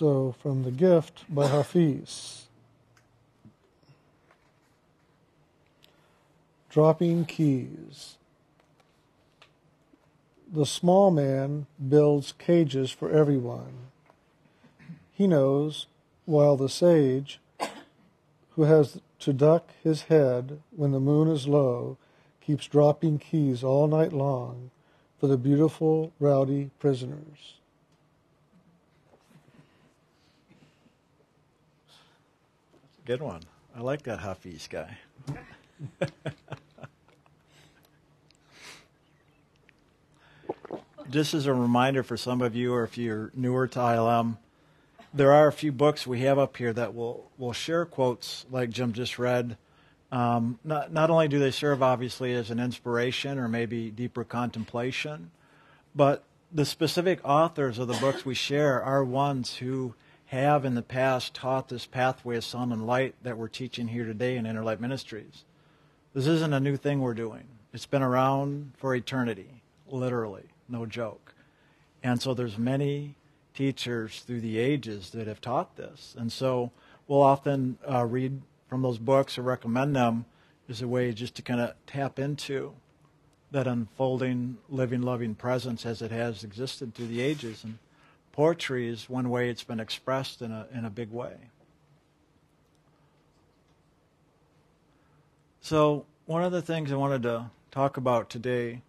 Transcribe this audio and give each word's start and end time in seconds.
So, 0.00 0.34
from 0.40 0.62
the 0.62 0.70
gift 0.70 1.26
by 1.28 1.46
Hafiz. 1.46 2.46
Dropping 6.70 7.26
keys. 7.26 8.16
The 10.50 10.64
small 10.64 11.10
man 11.10 11.66
builds 11.86 12.32
cages 12.32 12.90
for 12.90 13.10
everyone. 13.10 13.90
He 15.12 15.26
knows, 15.26 15.86
while 16.24 16.56
the 16.56 16.70
sage, 16.70 17.38
who 18.52 18.62
has 18.62 19.02
to 19.18 19.34
duck 19.34 19.68
his 19.84 20.04
head 20.04 20.62
when 20.70 20.92
the 20.92 20.98
moon 20.98 21.28
is 21.28 21.46
low, 21.46 21.98
keeps 22.40 22.66
dropping 22.66 23.18
keys 23.18 23.62
all 23.62 23.86
night 23.86 24.14
long 24.14 24.70
for 25.18 25.26
the 25.26 25.36
beautiful, 25.36 26.10
rowdy 26.18 26.70
prisoners. 26.78 27.59
Good 33.04 33.22
one. 33.22 33.42
I 33.76 33.80
like 33.80 34.02
that 34.02 34.20
Hafiz 34.20 34.68
guy. 34.68 34.98
Just 41.10 41.34
as 41.34 41.46
a 41.46 41.54
reminder 41.54 42.02
for 42.02 42.16
some 42.16 42.40
of 42.42 42.54
you, 42.54 42.72
or 42.74 42.84
if 42.84 42.96
you're 42.98 43.32
newer 43.34 43.66
to 43.66 43.78
ILM, 43.78 44.36
there 45.12 45.32
are 45.32 45.48
a 45.48 45.52
few 45.52 45.72
books 45.72 46.06
we 46.06 46.20
have 46.20 46.38
up 46.38 46.56
here 46.56 46.72
that 46.72 46.94
will 46.94 47.28
will 47.36 47.52
share 47.52 47.84
quotes 47.84 48.46
like 48.50 48.70
Jim 48.70 48.92
just 48.92 49.18
read. 49.18 49.56
Um, 50.12 50.60
not 50.62 50.92
not 50.92 51.10
only 51.10 51.26
do 51.26 51.40
they 51.40 51.50
serve 51.50 51.82
obviously 51.82 52.32
as 52.34 52.50
an 52.50 52.60
inspiration 52.60 53.38
or 53.38 53.48
maybe 53.48 53.90
deeper 53.90 54.22
contemplation, 54.24 55.30
but 55.94 56.22
the 56.52 56.64
specific 56.64 57.18
authors 57.24 57.78
of 57.78 57.88
the 57.88 57.94
books 57.94 58.24
we 58.24 58.34
share 58.34 58.82
are 58.82 59.04
ones 59.04 59.56
who 59.56 59.94
have 60.30 60.64
in 60.64 60.76
the 60.76 60.82
past 60.82 61.34
taught 61.34 61.68
this 61.68 61.86
pathway 61.86 62.36
of 62.36 62.44
sun 62.44 62.70
and 62.70 62.86
light 62.86 63.16
that 63.24 63.36
we're 63.36 63.48
teaching 63.48 63.88
here 63.88 64.04
today 64.04 64.36
in 64.36 64.46
Inner 64.46 64.62
Light 64.62 64.80
Ministries. 64.80 65.44
This 66.14 66.28
isn't 66.28 66.54
a 66.54 66.60
new 66.60 66.76
thing 66.76 67.00
we're 67.00 67.14
doing. 67.14 67.48
It's 67.72 67.86
been 67.86 68.02
around 68.02 68.74
for 68.76 68.94
eternity, 68.94 69.64
literally, 69.88 70.44
no 70.68 70.86
joke. 70.86 71.34
And 72.04 72.22
so 72.22 72.32
there's 72.32 72.56
many 72.56 73.16
teachers 73.54 74.20
through 74.20 74.40
the 74.42 74.56
ages 74.56 75.10
that 75.10 75.26
have 75.26 75.40
taught 75.40 75.76
this. 75.76 76.14
And 76.16 76.30
so 76.30 76.70
we'll 77.08 77.22
often 77.22 77.78
uh, 77.90 78.06
read 78.06 78.40
from 78.68 78.82
those 78.82 78.98
books 78.98 79.36
or 79.36 79.42
recommend 79.42 79.96
them 79.96 80.26
as 80.68 80.80
a 80.80 80.86
way 80.86 81.12
just 81.12 81.34
to 81.34 81.42
kind 81.42 81.60
of 81.60 81.74
tap 81.88 82.20
into 82.20 82.74
that 83.50 83.66
unfolding, 83.66 84.58
living, 84.68 85.02
loving 85.02 85.34
presence 85.34 85.84
as 85.84 86.00
it 86.00 86.12
has 86.12 86.44
existed 86.44 86.94
through 86.94 87.08
the 87.08 87.20
ages. 87.20 87.64
And 87.64 87.78
poetry 88.32 88.88
is 88.88 89.08
one 89.08 89.30
way 89.30 89.48
it's 89.48 89.64
been 89.64 89.80
expressed 89.80 90.42
in 90.42 90.52
a, 90.52 90.66
in 90.72 90.84
a 90.84 90.90
big 90.90 91.10
way. 91.10 91.34
So, 95.60 96.06
one 96.26 96.42
of 96.42 96.52
the 96.52 96.62
things 96.62 96.90
I 96.90 96.96
wanted 96.96 97.22
to 97.24 97.50
talk 97.70 97.96
about 97.96 98.30
today 98.30 98.82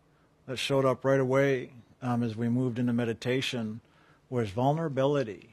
that 0.48 0.58
showed 0.58 0.86
up 0.86 1.04
right 1.04 1.20
away 1.20 1.72
um, 2.02 2.24
as 2.24 2.36
we 2.36 2.50
moved 2.50 2.80
into 2.80 2.94
meditation 2.94 3.82
was 4.30 4.50
vulnerability. 4.50 5.50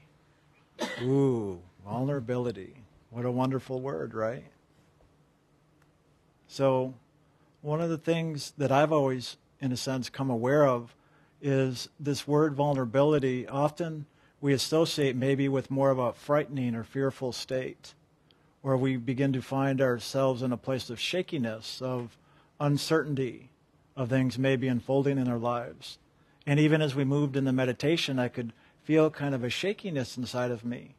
Ooh, 1.03 1.61
vulnerability. 1.84 2.75
What 3.11 3.25
a 3.25 3.31
wonderful 3.31 3.81
word, 3.81 4.14
right? 4.14 4.44
So, 6.47 6.94
one 7.61 7.81
of 7.81 7.91
the 7.91 7.98
things 7.98 8.53
that 8.56 8.70
I've 8.70 8.92
always, 8.92 9.36
in 9.61 9.72
a 9.72 9.77
sense, 9.77 10.09
come 10.09 10.31
aware 10.31 10.66
of 10.66 10.94
is 11.41 11.89
this 11.98 12.27
word 12.27 12.55
vulnerability. 12.55 13.47
Often 13.47 14.06
we 14.41 14.53
associate 14.53 15.17
maybe 15.17 15.48
with 15.48 15.70
more 15.70 15.91
of 15.91 15.98
a 15.98 16.12
frightening 16.12 16.75
or 16.75 16.84
fearful 16.84 17.33
state, 17.33 17.94
where 18.62 18.77
we 18.77 18.97
begin 18.97 19.33
to 19.33 19.43
find 19.43 19.81
ourselves 19.81 20.43
in 20.43 20.53
a 20.53 20.56
place 20.56 20.91
of 20.91 21.00
shakiness, 21.00 21.81
of 21.81 22.16
uncertainty, 22.60 23.50
of 23.97 24.09
things 24.09 24.38
maybe 24.38 24.69
unfolding 24.69 25.19
in 25.19 25.28
our 25.28 25.38
lives. 25.38 25.99
And 26.47 26.59
even 26.59 26.81
as 26.81 26.94
we 26.94 27.04
moved 27.04 27.37
in 27.37 27.44
the 27.44 27.53
meditation, 27.53 28.19
I 28.19 28.28
could 28.28 28.53
feel 28.82 29.10
kind 29.10 29.34
of 29.34 29.44
a 29.44 29.50
shakiness 29.50 30.16
inside 30.16 30.50
of 30.50 30.65
me. 30.65 30.94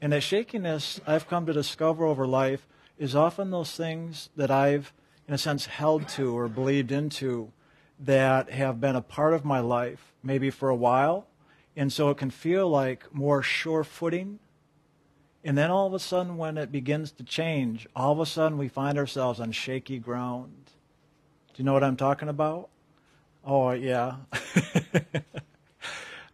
And 0.00 0.12
that 0.12 0.22
shakiness 0.22 1.00
I've 1.06 1.28
come 1.28 1.46
to 1.46 1.52
discover 1.52 2.04
over 2.04 2.26
life 2.26 2.66
is 2.98 3.14
often 3.14 3.50
those 3.50 3.76
things 3.76 4.28
that 4.36 4.50
I've, 4.50 4.92
in 5.28 5.34
a 5.34 5.38
sense, 5.38 5.66
held 5.66 6.08
to 6.08 6.36
or 6.36 6.48
believed 6.48 6.90
into 6.90 7.52
that 8.04 8.50
have 8.50 8.80
been 8.80 8.96
a 8.96 9.02
part 9.02 9.34
of 9.34 9.44
my 9.44 9.60
life, 9.60 10.12
maybe 10.22 10.50
for 10.50 10.68
a 10.68 10.76
while. 10.76 11.26
And 11.76 11.92
so 11.92 12.10
it 12.10 12.18
can 12.18 12.30
feel 12.30 12.68
like 12.68 13.12
more 13.14 13.42
sure 13.42 13.84
footing. 13.84 14.38
And 15.44 15.56
then 15.56 15.70
all 15.70 15.86
of 15.86 15.94
a 15.94 15.98
sudden, 15.98 16.36
when 16.36 16.58
it 16.58 16.70
begins 16.70 17.12
to 17.12 17.24
change, 17.24 17.86
all 17.96 18.12
of 18.12 18.20
a 18.20 18.26
sudden 18.26 18.58
we 18.58 18.68
find 18.68 18.98
ourselves 18.98 19.40
on 19.40 19.52
shaky 19.52 19.98
ground. 19.98 20.52
Do 21.54 21.62
you 21.62 21.64
know 21.64 21.72
what 21.72 21.84
I'm 21.84 21.96
talking 21.96 22.28
about? 22.28 22.68
Oh, 23.44 23.70
yeah. 23.72 24.16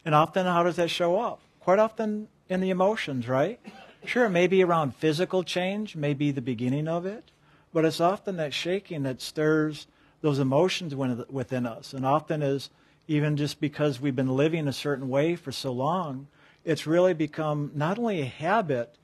And 0.09 0.15
often, 0.15 0.47
how 0.47 0.62
does 0.62 0.77
that 0.77 0.89
show 0.89 1.21
up? 1.21 1.39
Quite 1.61 1.79
often 1.79 2.29
in 2.49 2.61
the 2.62 2.71
emotions, 2.71 3.29
right? 3.29 3.61
Sure, 4.06 4.31
maybe 4.31 4.65
around 4.65 4.95
physical 4.95 5.43
change, 5.43 5.97
maybe 5.97 6.31
the 6.31 6.41
beginning 6.41 6.89
of 6.89 7.05
it, 7.05 7.31
but 7.75 7.85
it's 7.85 8.00
often 8.00 8.39
that 8.39 8.55
shaking 8.55 9.03
that 9.03 9.21
stirs 9.21 9.87
those 10.21 10.39
emotions 10.39 10.95
within 10.95 11.67
us. 11.67 11.93
And 11.93 12.05
often 12.05 12.43
is 12.43 12.71
even 13.06 13.37
just 13.37 13.61
because 13.61 14.01
we've 14.01 14.17
been 14.17 14.37
living 14.37 14.69
a 14.69 14.73
certain 14.73 15.09
way 15.09 15.37
for 15.37 15.53
so 15.53 15.73
long, 15.73 16.27
it's 16.65 16.87
really 16.87 17.15
become 17.15 17.71
not 17.75 17.99
only 17.99 18.21
a 18.21 18.27
habit, 18.27 18.97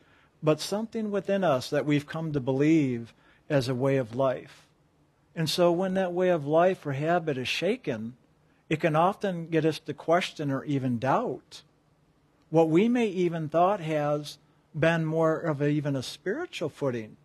but 0.42 0.60
something 0.60 1.10
within 1.10 1.42
us 1.42 1.70
that 1.70 1.86
we've 1.86 2.06
come 2.06 2.32
to 2.32 2.40
believe 2.40 3.14
as 3.48 3.68
a 3.68 3.74
way 3.74 3.96
of 3.96 4.14
life. 4.14 4.66
And 5.34 5.48
so 5.48 5.72
when 5.72 5.94
that 5.94 6.12
way 6.12 6.28
of 6.28 6.46
life 6.46 6.84
or 6.84 6.92
habit 6.92 7.38
is 7.38 7.48
shaken, 7.48 8.16
it 8.68 8.80
can 8.80 8.94
often 8.94 9.48
get 9.48 9.64
us 9.64 9.78
to 9.80 9.94
question 9.94 10.50
or 10.50 10.64
even 10.64 10.98
doubt 10.98 11.62
what 12.54 12.68
we 12.68 12.88
may 12.88 13.08
even 13.08 13.48
thought 13.48 13.80
has 13.80 14.38
been 14.74 15.04
more 15.04 15.36
of 15.36 15.60
a, 15.60 15.68
even 15.68 15.96
a 15.96 16.02
spiritual 16.04 16.68
footing. 16.68 17.16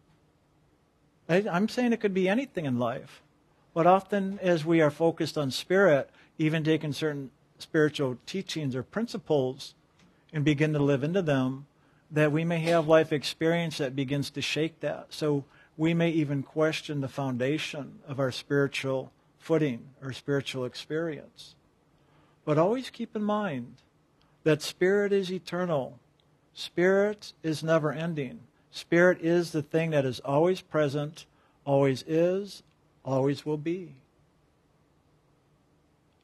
I'm 1.30 1.70
saying 1.70 1.94
it 1.94 2.00
could 2.00 2.16
be 2.16 2.28
anything 2.28 2.66
in 2.66 2.80
life. 2.80 3.22
But 3.80 3.88
often, 3.88 4.40
as 4.42 4.66
we 4.66 4.82
are 4.82 4.92
focused 4.92 5.38
on 5.38 5.52
spirit, 5.52 6.10
even 6.38 6.66
taking 6.66 6.92
certain 6.92 7.32
spiritual 7.60 8.18
teachings 8.26 8.76
or 8.76 8.84
principles 8.84 9.74
and 10.34 10.44
begin 10.44 10.74
to 10.74 10.80
live 10.80 11.02
into 11.02 11.22
them, 11.22 11.66
that 12.12 12.34
we 12.34 12.44
may 12.44 12.60
have 12.60 12.90
life 12.90 13.14
experience 13.14 13.78
that 13.78 13.96
begins 13.96 14.32
to 14.32 14.42
shake 14.42 14.82
that. 14.82 15.06
So 15.12 15.46
we 15.78 15.94
may 15.94 16.10
even 16.10 16.44
question 16.44 17.00
the 17.00 17.08
foundation 17.08 18.00
of 18.06 18.20
our 18.20 18.34
spiritual 18.34 19.14
footing 19.38 19.92
or 20.04 20.12
spiritual 20.12 20.66
experience. 20.66 21.56
But 22.44 22.58
always 22.58 22.90
keep 22.90 23.16
in 23.16 23.24
mind 23.24 23.76
that 24.44 24.62
spirit 24.62 25.14
is 25.14 25.32
eternal. 25.32 26.00
Spirit 26.54 27.32
is 27.44 27.64
never 27.64 27.94
ending. 27.94 28.42
Spirit 28.72 29.20
is 29.22 29.54
the 29.54 29.62
thing 29.62 29.92
that 29.92 30.04
is 30.04 30.20
always 30.20 30.60
present, 30.60 31.26
always 31.64 32.04
is, 32.06 32.62
always 33.04 33.46
will 33.46 33.58
be. 33.58 33.96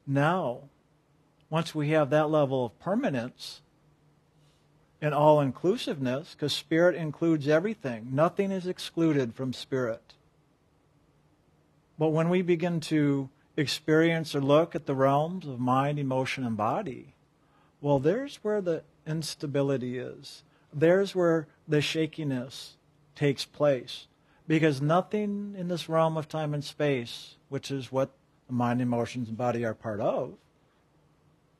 Now, 0.06 0.60
once 1.50 1.74
we 1.74 1.90
have 1.90 2.10
that 2.10 2.30
level 2.30 2.66
of 2.66 2.78
permanence 2.78 3.60
and 5.00 5.12
all 5.12 5.40
inclusiveness, 5.40 6.32
because 6.32 6.52
spirit 6.52 6.94
includes 6.94 7.48
everything, 7.48 8.08
nothing 8.12 8.50
is 8.50 8.66
excluded 8.66 9.34
from 9.34 9.52
spirit. 9.52 10.14
But 11.98 12.08
when 12.08 12.28
we 12.28 12.42
begin 12.42 12.80
to 12.80 13.28
experience 13.56 14.34
or 14.34 14.40
look 14.40 14.74
at 14.74 14.86
the 14.86 14.94
realms 14.94 15.46
of 15.46 15.58
mind, 15.58 15.98
emotion, 15.98 16.44
and 16.44 16.56
body, 16.56 17.14
well, 17.80 17.98
there's 17.98 18.36
where 18.36 18.60
the 18.60 18.82
instability 19.06 19.98
is. 19.98 20.42
There's 20.72 21.14
where 21.14 21.46
the 21.66 21.80
shakiness 21.80 22.76
takes 23.14 23.44
place. 23.44 24.06
Because 24.46 24.80
nothing 24.80 25.54
in 25.58 25.68
this 25.68 25.88
realm 25.88 26.16
of 26.16 26.28
time 26.28 26.54
and 26.54 26.62
space, 26.62 27.36
which 27.48 27.70
is 27.70 27.90
what 27.90 28.10
the 28.46 28.52
mind, 28.52 28.80
emotions, 28.80 29.28
and 29.28 29.36
body 29.36 29.64
are 29.64 29.74
part 29.74 30.00
of, 30.00 30.34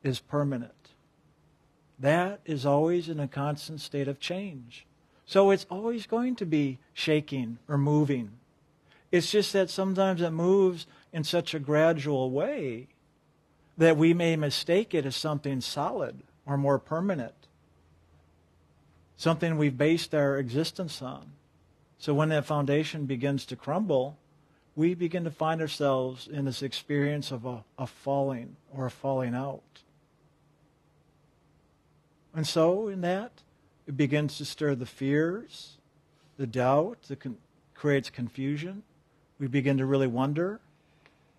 is 0.03 0.19
permanent. 0.19 0.71
That 1.99 2.39
is 2.45 2.65
always 2.65 3.09
in 3.09 3.19
a 3.19 3.27
constant 3.27 3.81
state 3.81 4.07
of 4.07 4.19
change. 4.19 4.85
So 5.25 5.51
it's 5.51 5.65
always 5.69 6.07
going 6.07 6.35
to 6.37 6.45
be 6.45 6.79
shaking 6.93 7.57
or 7.67 7.77
moving 7.77 8.37
it's 9.11 9.31
just 9.31 9.53
that 9.53 9.69
sometimes 9.69 10.21
it 10.21 10.31
moves 10.31 10.85
in 11.13 11.23
such 11.23 11.53
a 11.53 11.59
gradual 11.59 12.31
way 12.31 12.87
that 13.77 13.97
we 13.97 14.13
may 14.13 14.35
mistake 14.35 14.93
it 14.93 15.05
as 15.05 15.15
something 15.15 15.61
solid 15.61 16.23
or 16.45 16.57
more 16.57 16.79
permanent, 16.79 17.47
something 19.15 19.57
we've 19.57 19.77
based 19.77 20.13
our 20.13 20.37
existence 20.37 21.01
on. 21.01 21.31
So 21.97 22.13
when 22.13 22.29
that 22.29 22.45
foundation 22.45 23.05
begins 23.05 23.45
to 23.47 23.55
crumble, 23.55 24.17
we 24.75 24.93
begin 24.93 25.23
to 25.23 25.31
find 25.31 25.59
ourselves 25.59 26.27
in 26.27 26.45
this 26.45 26.61
experience 26.61 27.31
of 27.31 27.45
a, 27.45 27.63
a 27.79 27.87
falling 27.87 28.55
or 28.71 28.85
a 28.85 28.91
falling 28.91 29.33
out. 29.33 29.61
And 32.35 32.45
so, 32.45 32.87
in 32.87 33.01
that, 33.01 33.31
it 33.87 33.97
begins 33.97 34.37
to 34.37 34.45
stir 34.45 34.75
the 34.75 34.85
fears, 34.85 35.77
the 36.37 36.45
doubt, 36.45 37.01
that 37.07 37.21
con- 37.21 37.37
creates 37.73 38.11
confusion. 38.11 38.83
We 39.39 39.47
begin 39.47 39.79
to 39.79 39.85
really 39.87 40.07
wonder, 40.07 40.59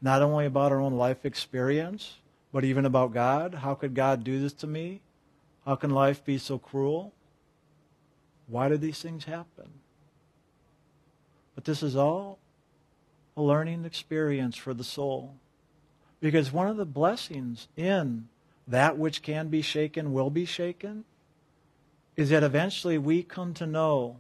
not 0.03 0.23
only 0.23 0.47
about 0.47 0.73
our 0.73 0.81
own 0.81 0.95
life 0.95 1.25
experience, 1.25 2.17
but 2.53 2.65
even 2.65 2.85
about 2.85 3.13
God. 3.13 3.55
How 3.55 3.75
could 3.75 3.95
God 3.95 4.25
do 4.25 4.41
this 4.41 4.55
to 4.55 4.67
me? 4.67 5.01
How 5.65 5.77
can 5.77 5.91
life 5.91 6.25
be 6.25 6.39
so 6.39 6.59
cruel? 6.59 7.13
Why 8.49 8.69
do 8.69 8.77
these 8.77 9.01
things 9.01 9.27
happen? 9.27 9.69
But 11.59 11.65
this 11.65 11.83
is 11.83 11.97
all 11.97 12.39
a 13.37 13.43
learning 13.43 13.85
experience 13.85 14.55
for 14.55 14.73
the 14.73 14.85
soul. 14.85 15.35
Because 16.21 16.53
one 16.53 16.69
of 16.69 16.77
the 16.77 16.87
blessings 16.87 17.67
in 17.77 18.29
that 18.69 18.97
which 18.97 19.23
can 19.23 19.49
be 19.49 19.61
shaken 19.61 20.13
will 20.13 20.31
be 20.31 20.45
shaken 20.45 21.03
is 22.15 22.31
that 22.31 22.45
eventually 22.45 22.97
we 22.97 23.25
come 23.25 23.55
to 23.55 23.67
know 23.67 24.19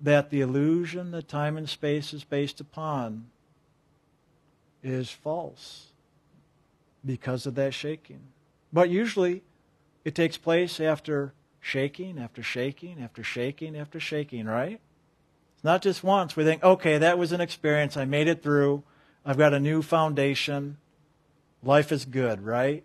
that 0.00 0.30
the 0.30 0.40
illusion 0.40 1.10
that 1.10 1.28
time 1.28 1.58
and 1.58 1.68
space 1.68 2.14
is 2.14 2.24
based 2.24 2.58
upon 2.58 3.26
is 4.82 5.10
false 5.10 5.88
because 7.04 7.44
of 7.44 7.54
that 7.56 7.74
shaking. 7.74 8.22
But 8.72 8.88
usually 8.88 9.42
it 10.06 10.14
takes 10.14 10.38
place 10.38 10.80
after 10.80 11.34
shaking, 11.60 12.18
after 12.18 12.42
shaking, 12.42 12.98
after 12.98 13.22
shaking, 13.22 13.76
after 13.76 14.00
shaking, 14.00 14.46
right? 14.46 14.80
It's 15.60 15.64
not 15.66 15.82
just 15.82 16.02
once. 16.02 16.36
We 16.36 16.44
think, 16.44 16.64
okay, 16.64 16.96
that 16.96 17.18
was 17.18 17.32
an 17.32 17.42
experience. 17.42 17.94
I 17.94 18.06
made 18.06 18.28
it 18.28 18.42
through. 18.42 18.82
I've 19.26 19.36
got 19.36 19.52
a 19.52 19.60
new 19.60 19.82
foundation. 19.82 20.78
Life 21.62 21.92
is 21.92 22.06
good, 22.06 22.40
right? 22.40 22.82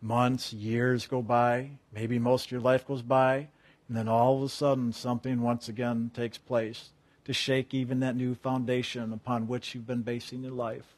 Months, 0.00 0.52
years 0.52 1.08
go 1.08 1.22
by. 1.22 1.70
Maybe 1.92 2.20
most 2.20 2.44
of 2.44 2.52
your 2.52 2.60
life 2.60 2.86
goes 2.86 3.02
by. 3.02 3.48
And 3.88 3.96
then 3.96 4.06
all 4.06 4.36
of 4.36 4.44
a 4.44 4.48
sudden, 4.48 4.92
something 4.92 5.40
once 5.40 5.68
again 5.68 6.12
takes 6.14 6.38
place 6.38 6.90
to 7.24 7.32
shake 7.32 7.74
even 7.74 7.98
that 7.98 8.14
new 8.14 8.36
foundation 8.36 9.12
upon 9.12 9.48
which 9.48 9.74
you've 9.74 9.84
been 9.84 10.02
basing 10.02 10.44
your 10.44 10.52
life. 10.52 10.94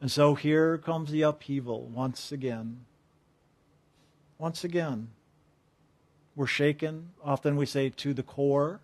And 0.00 0.08
so 0.08 0.36
here 0.36 0.78
comes 0.78 1.10
the 1.10 1.22
upheaval 1.22 1.88
once 1.92 2.30
again. 2.30 2.84
Once 4.38 4.62
again, 4.62 5.08
we're 6.36 6.46
shaken. 6.46 7.08
Often 7.24 7.56
we 7.56 7.66
say 7.66 7.88
to 7.88 8.14
the 8.14 8.22
core. 8.22 8.78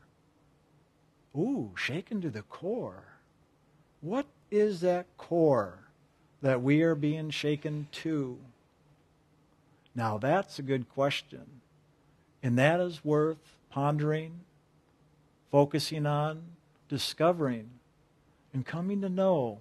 Ooh, 1.36 1.72
shaken 1.76 2.20
to 2.22 2.30
the 2.30 2.42
core. 2.42 3.04
What 4.00 4.26
is 4.50 4.80
that 4.80 5.06
core 5.18 5.80
that 6.40 6.62
we 6.62 6.82
are 6.82 6.94
being 6.94 7.30
shaken 7.30 7.88
to? 7.92 8.38
Now, 9.94 10.18
that's 10.18 10.58
a 10.58 10.62
good 10.62 10.88
question. 10.88 11.60
And 12.42 12.58
that 12.58 12.80
is 12.80 13.04
worth 13.04 13.58
pondering, 13.70 14.40
focusing 15.50 16.06
on, 16.06 16.42
discovering, 16.88 17.70
and 18.52 18.64
coming 18.64 19.00
to 19.02 19.08
know 19.08 19.58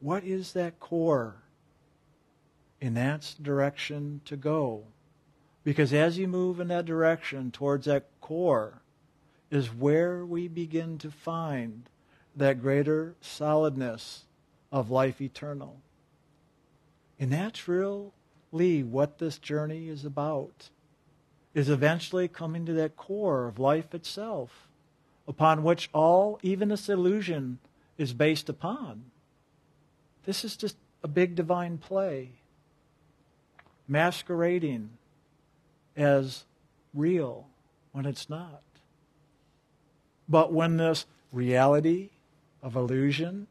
what 0.00 0.24
is 0.24 0.52
that 0.52 0.80
core? 0.80 1.36
And 2.80 2.96
that's 2.96 3.34
direction 3.34 4.20
to 4.26 4.36
go. 4.36 4.84
Because 5.62 5.94
as 5.94 6.18
you 6.18 6.28
move 6.28 6.60
in 6.60 6.68
that 6.68 6.84
direction 6.84 7.50
towards 7.50 7.86
that 7.86 8.04
core, 8.20 8.82
is 9.54 9.68
where 9.68 10.24
we 10.24 10.48
begin 10.48 10.98
to 10.98 11.10
find 11.10 11.88
that 12.36 12.60
greater 12.60 13.14
solidness 13.20 14.24
of 14.72 14.90
life 14.90 15.20
eternal. 15.20 15.76
And 17.20 17.32
that's 17.32 17.68
really 17.68 18.82
what 18.82 19.18
this 19.18 19.38
journey 19.38 19.88
is 19.88 20.04
about, 20.04 20.70
is 21.54 21.68
eventually 21.68 22.26
coming 22.26 22.66
to 22.66 22.72
that 22.72 22.96
core 22.96 23.46
of 23.46 23.58
life 23.58 23.94
itself, 23.94 24.68
upon 25.28 25.62
which 25.62 25.88
all, 25.92 26.40
even 26.42 26.68
this 26.68 26.88
illusion, 26.88 27.58
is 27.96 28.12
based 28.12 28.48
upon. 28.48 29.04
This 30.24 30.44
is 30.44 30.56
just 30.56 30.76
a 31.02 31.08
big 31.08 31.36
divine 31.36 31.78
play, 31.78 32.30
masquerading 33.86 34.90
as 35.96 36.44
real 36.92 37.46
when 37.92 38.06
it's 38.06 38.28
not. 38.28 38.62
But 40.28 40.52
when 40.52 40.76
this 40.76 41.06
reality 41.32 42.10
of 42.62 42.76
illusion 42.76 43.46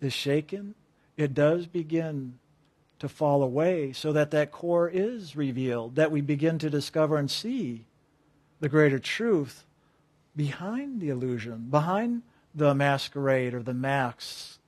is 0.00 0.12
shaken, 0.12 0.74
it 1.16 1.34
does 1.34 1.66
begin 1.66 2.38
to 2.98 3.08
fall 3.08 3.42
away 3.42 3.92
so 3.92 4.12
that 4.12 4.30
that 4.30 4.52
core 4.52 4.88
is 4.88 5.34
revealed, 5.34 5.96
that 5.96 6.12
we 6.12 6.20
begin 6.20 6.58
to 6.58 6.70
discover 6.70 7.16
and 7.16 7.30
see 7.30 7.86
the 8.60 8.68
greater 8.68 8.98
truth 8.98 9.64
behind 10.36 11.00
the 11.00 11.08
illusion, 11.08 11.66
behind 11.68 12.22
the 12.54 12.74
masquerade 12.74 13.54
or 13.54 13.62
the 13.62 13.74
masks 13.74 14.58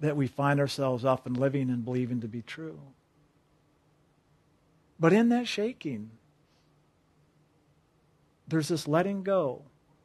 that 0.00 0.16
we 0.16 0.26
find 0.26 0.60
ourselves 0.60 1.04
often 1.04 1.34
living 1.34 1.70
and 1.70 1.84
believing 1.84 2.20
to 2.20 2.28
be 2.28 2.42
true. 2.42 2.78
But 4.98 5.12
in 5.12 5.28
that 5.30 5.48
shaking, 5.48 6.10
there's 8.48 8.68
this 8.68 8.88
letting 8.88 9.22
go. 9.22 9.62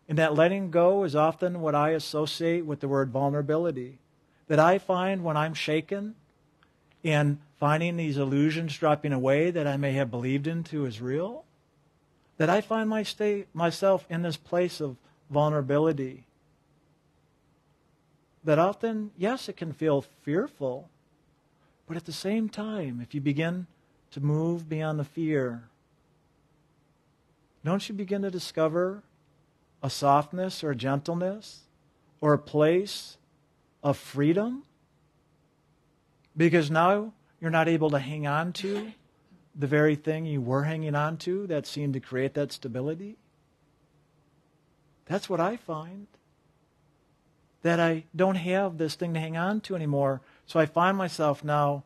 And 0.07 0.18
that 0.18 0.33
letting 0.33 0.71
go 0.71 1.03
is 1.03 1.15
often 1.15 1.62
what 1.62 1.75
I 1.75 1.91
associate 1.91 2.65
with 2.65 2.80
the 2.80 2.88
word 2.88 3.12
vulnerability. 3.12 4.00
That 4.47 4.59
I 4.59 4.80
find 4.80 5.24
when 5.24 5.38
I'm 5.38 5.53
shaken 5.53 6.15
and 7.03 7.38
finding 7.59 7.97
these 7.97 8.18
illusions 8.18 8.77
dropping 8.77 9.13
away 9.13 9.51
that 9.51 9.68
I 9.68 9.77
may 9.77 9.91
have 9.94 10.09
believed 10.09 10.47
into 10.47 10.86
as 10.86 11.00
real, 11.00 11.45
that 12.38 12.50
I 12.50 12.62
find 12.62 12.89
my 12.89 13.06
myself 13.53 14.06
in 14.09 14.24
this 14.24 14.38
place 14.38 14.81
of 14.81 14.97
vulnerability 15.30 16.25
that 18.44 18.59
often, 18.59 19.12
yes, 19.18 19.50
it 19.50 19.57
can 19.57 19.74
feel 19.74 20.01
fearful, 20.01 20.89
but 21.88 21.97
at 21.97 22.06
the 22.06 22.12
same 22.12 22.50
time, 22.50 23.00
if 23.01 23.13
you 23.13 23.21
begin 23.21 23.68
to 24.12 24.21
move 24.21 24.69
beyond 24.69 25.00
the 25.00 25.03
fear, 25.03 25.69
don't 27.66 27.88
you 27.88 27.96
begin 27.96 28.22
to 28.22 28.32
discover 28.32 29.04
a 29.84 29.90
softness 29.90 30.64
or 30.64 30.72
a 30.72 30.76
gentleness 30.76 31.62
or 32.22 32.34
a 32.34 32.40
place 32.40 33.18
of 33.84 33.98
freedom? 33.98 34.64
Because 36.36 36.72
now 36.72 37.14
you're 37.42 37.52
not 37.52 37.68
able 37.68 37.90
to 37.90 38.00
hang 38.00 38.28
on 38.28 38.54
to 38.54 38.94
the 39.56 39.68
very 39.68 39.96
thing 39.96 40.25
you 40.25 40.42
were 40.42 40.63
hanging 40.63 40.96
on 40.96 41.18
to 41.18 41.48
that 41.48 41.68
seemed 41.68 41.94
to 41.94 42.00
create 42.00 42.34
that 42.36 42.51
stability. 42.51 43.18
That's 45.06 45.30
what 45.30 45.39
I 45.39 45.58
find 45.58 46.08
that 47.62 47.80
I 47.80 48.06
don't 48.16 48.36
have 48.36 48.78
this 48.78 48.96
thing 48.96 49.13
to 49.13 49.20
hang 49.20 49.36
on 49.36 49.60
to 49.62 49.75
anymore. 49.75 50.22
So 50.46 50.60
I 50.60 50.66
find 50.66 50.98
myself 50.98 51.44
now 51.44 51.84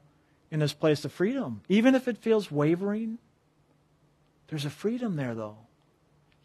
in 0.51 0.59
this 0.59 0.73
place 0.73 1.03
of 1.03 1.11
freedom. 1.11 1.61
Even 1.67 1.95
if 1.95 2.07
it 2.07 2.19
feels 2.19 2.51
wavering, 2.51 3.17
there's 4.53 4.65
a 4.65 4.69
freedom 4.69 5.15
there, 5.15 5.33
though. 5.33 5.57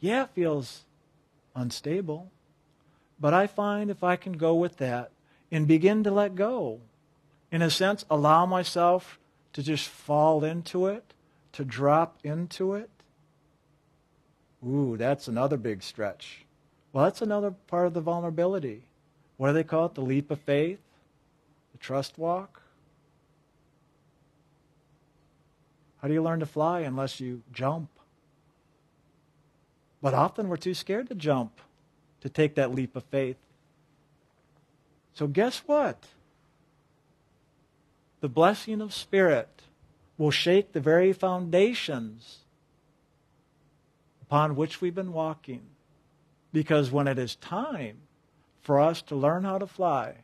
Yeah, 0.00 0.22
it 0.22 0.30
feels 0.30 0.86
unstable. 1.54 2.32
But 3.20 3.34
I 3.34 3.46
find 3.46 3.90
if 3.90 4.02
I 4.02 4.16
can 4.16 4.32
go 4.32 4.54
with 4.54 4.78
that 4.78 5.10
and 5.52 5.68
begin 5.68 6.04
to 6.04 6.10
let 6.10 6.34
go, 6.34 6.80
in 7.52 7.60
a 7.60 7.68
sense, 7.68 8.06
allow 8.08 8.46
myself 8.46 9.18
to 9.52 9.62
just 9.62 9.90
fall 9.90 10.42
into 10.42 10.86
it, 10.86 11.12
to 11.52 11.66
drop 11.66 12.16
into 12.24 12.72
it. 12.72 12.88
Ooh, 14.66 14.96
that's 14.96 15.28
another 15.28 15.58
big 15.58 15.82
stretch. 15.82 16.46
Well, 16.94 17.04
that's 17.04 17.20
another 17.20 17.50
part 17.66 17.88
of 17.88 17.92
the 17.92 18.00
vulnerability 18.00 18.84
what 19.36 19.48
do 19.48 19.52
they 19.52 19.64
call 19.64 19.84
it? 19.84 19.94
The 19.94 20.00
leap 20.00 20.30
of 20.30 20.40
faith? 20.40 20.80
The 21.72 21.78
trust 21.78 22.16
walk? 22.16 22.62
How 26.00 26.08
do 26.08 26.14
you 26.14 26.22
learn 26.22 26.40
to 26.40 26.46
fly 26.46 26.80
unless 26.80 27.20
you 27.20 27.42
jump? 27.52 27.90
But 30.00 30.14
often 30.14 30.48
we're 30.48 30.56
too 30.56 30.74
scared 30.74 31.08
to 31.08 31.14
jump, 31.14 31.60
to 32.20 32.28
take 32.28 32.54
that 32.54 32.74
leap 32.74 32.94
of 32.94 33.04
faith. 33.04 33.36
So, 35.14 35.26
guess 35.26 35.62
what? 35.66 36.06
The 38.20 38.28
blessing 38.28 38.80
of 38.80 38.94
Spirit 38.94 39.62
will 40.16 40.30
shake 40.30 40.72
the 40.72 40.80
very 40.80 41.12
foundations 41.12 42.38
upon 44.22 44.56
which 44.56 44.80
we've 44.80 44.94
been 44.94 45.12
walking. 45.12 45.62
Because 46.52 46.90
when 46.90 47.08
it 47.08 47.18
is 47.18 47.36
time 47.36 47.98
for 48.60 48.80
us 48.80 49.02
to 49.02 49.16
learn 49.16 49.44
how 49.44 49.58
to 49.58 49.66
fly, 49.66 50.16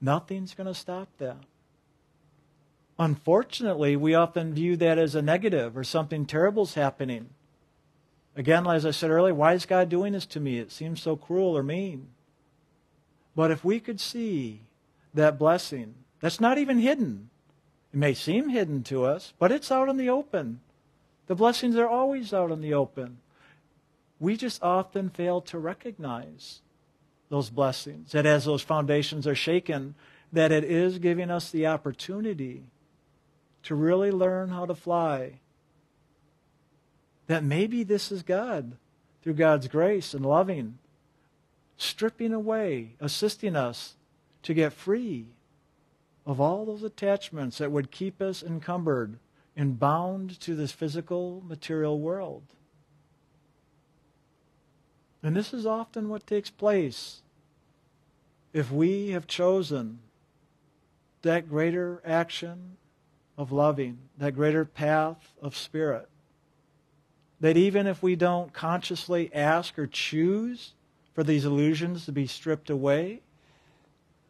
nothing's 0.00 0.54
going 0.54 0.66
to 0.66 0.74
stop 0.74 1.08
that. 1.18 1.44
Unfortunately, 2.98 3.96
we 3.96 4.14
often 4.14 4.54
view 4.54 4.76
that 4.76 4.98
as 4.98 5.14
a 5.14 5.22
negative 5.22 5.76
or 5.76 5.84
something 5.84 6.24
terrible's 6.24 6.74
happening. 6.74 7.30
Again, 8.34 8.66
as 8.66 8.86
I 8.86 8.92
said 8.92 9.10
earlier, 9.10 9.34
why 9.34 9.52
is 9.52 9.66
God 9.66 9.88
doing 9.88 10.14
this 10.14 10.26
to 10.26 10.40
me? 10.40 10.58
It 10.58 10.72
seems 10.72 11.02
so 11.02 11.16
cruel 11.16 11.56
or 11.56 11.62
mean. 11.62 12.08
But 13.34 13.50
if 13.50 13.64
we 13.64 13.80
could 13.80 14.00
see 14.00 14.62
that 15.14 15.38
blessing, 15.38 15.94
that's 16.20 16.40
not 16.40 16.58
even 16.58 16.78
hidden. 16.78 17.30
It 17.92 17.98
may 17.98 18.14
seem 18.14 18.48
hidden 18.48 18.82
to 18.84 19.04
us, 19.04 19.34
but 19.38 19.52
it's 19.52 19.70
out 19.70 19.88
in 19.88 19.96
the 19.98 20.08
open. 20.08 20.60
The 21.26 21.34
blessings 21.34 21.76
are 21.76 21.88
always 21.88 22.32
out 22.32 22.50
in 22.50 22.62
the 22.62 22.74
open. 22.74 23.18
We 24.18 24.36
just 24.36 24.62
often 24.62 25.10
fail 25.10 25.40
to 25.42 25.58
recognize 25.58 26.60
those 27.28 27.50
blessings, 27.50 28.12
that 28.12 28.26
as 28.26 28.44
those 28.44 28.62
foundations 28.62 29.26
are 29.26 29.34
shaken, 29.34 29.94
that 30.32 30.52
it 30.52 30.64
is 30.64 30.98
giving 30.98 31.30
us 31.30 31.50
the 31.50 31.66
opportunity 31.66 32.64
to 33.64 33.74
really 33.74 34.10
learn 34.10 34.50
how 34.50 34.66
to 34.66 34.74
fly. 34.74 35.40
That 37.26 37.44
maybe 37.44 37.82
this 37.82 38.10
is 38.10 38.22
God, 38.22 38.76
through 39.22 39.34
God's 39.34 39.68
grace 39.68 40.14
and 40.14 40.26
loving, 40.26 40.78
stripping 41.76 42.32
away, 42.32 42.96
assisting 43.00 43.56
us 43.56 43.94
to 44.42 44.54
get 44.54 44.72
free 44.72 45.26
of 46.26 46.40
all 46.40 46.64
those 46.64 46.82
attachments 46.82 47.58
that 47.58 47.72
would 47.72 47.90
keep 47.90 48.20
us 48.20 48.42
encumbered 48.42 49.18
and 49.56 49.78
bound 49.78 50.40
to 50.40 50.54
this 50.54 50.72
physical, 50.72 51.42
material 51.46 51.98
world. 52.00 52.42
And 55.22 55.36
this 55.36 55.52
is 55.54 55.66
often 55.66 56.08
what 56.08 56.26
takes 56.26 56.50
place 56.50 57.22
if 58.52 58.70
we 58.70 59.10
have 59.10 59.26
chosen 59.26 60.00
that 61.22 61.48
greater 61.48 62.02
action 62.04 62.76
of 63.38 63.52
loving, 63.52 63.98
that 64.18 64.34
greater 64.34 64.64
path 64.64 65.32
of 65.40 65.56
spirit. 65.56 66.08
That 67.42 67.56
even 67.56 67.86
if 67.86 68.02
we 68.02 68.16
don't 68.16 68.52
consciously 68.52 69.28
ask 69.34 69.76
or 69.78 69.86
choose 69.86 70.72
for 71.12 71.24
these 71.24 71.44
illusions 71.44 72.06
to 72.06 72.12
be 72.12 72.26
stripped 72.26 72.70
away, 72.70 73.20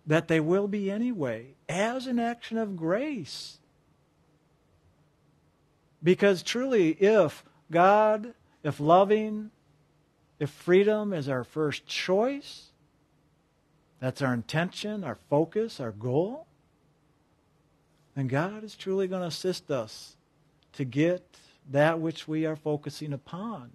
that 0.06 0.28
they 0.28 0.40
will 0.40 0.66
be 0.66 0.90
anyway, 0.90 1.54
as 1.68 2.06
an 2.06 2.18
action 2.18 2.56
of 2.56 2.76
grace. 2.76 3.58
Because 6.02 6.42
truly, 6.42 6.92
if 6.92 7.44
God, 7.70 8.34
if 8.62 8.80
loving, 8.80 9.50
if 10.40 10.48
freedom 10.48 11.12
is 11.12 11.28
our 11.28 11.44
first 11.44 11.86
choice, 11.86 12.72
that's 14.00 14.22
our 14.22 14.32
intention, 14.32 15.04
our 15.04 15.18
focus, 15.28 15.78
our 15.78 15.92
goal, 15.92 16.46
then 18.16 18.26
God 18.26 18.64
is 18.64 18.74
truly 18.74 19.06
going 19.06 19.20
to 19.20 19.28
assist 19.28 19.70
us 19.70 20.16
to 20.72 20.84
get 20.84 21.36
that 21.70 22.00
which 22.00 22.26
we 22.26 22.44
are 22.46 22.56
focusing 22.56 23.12
upon. 23.12 23.70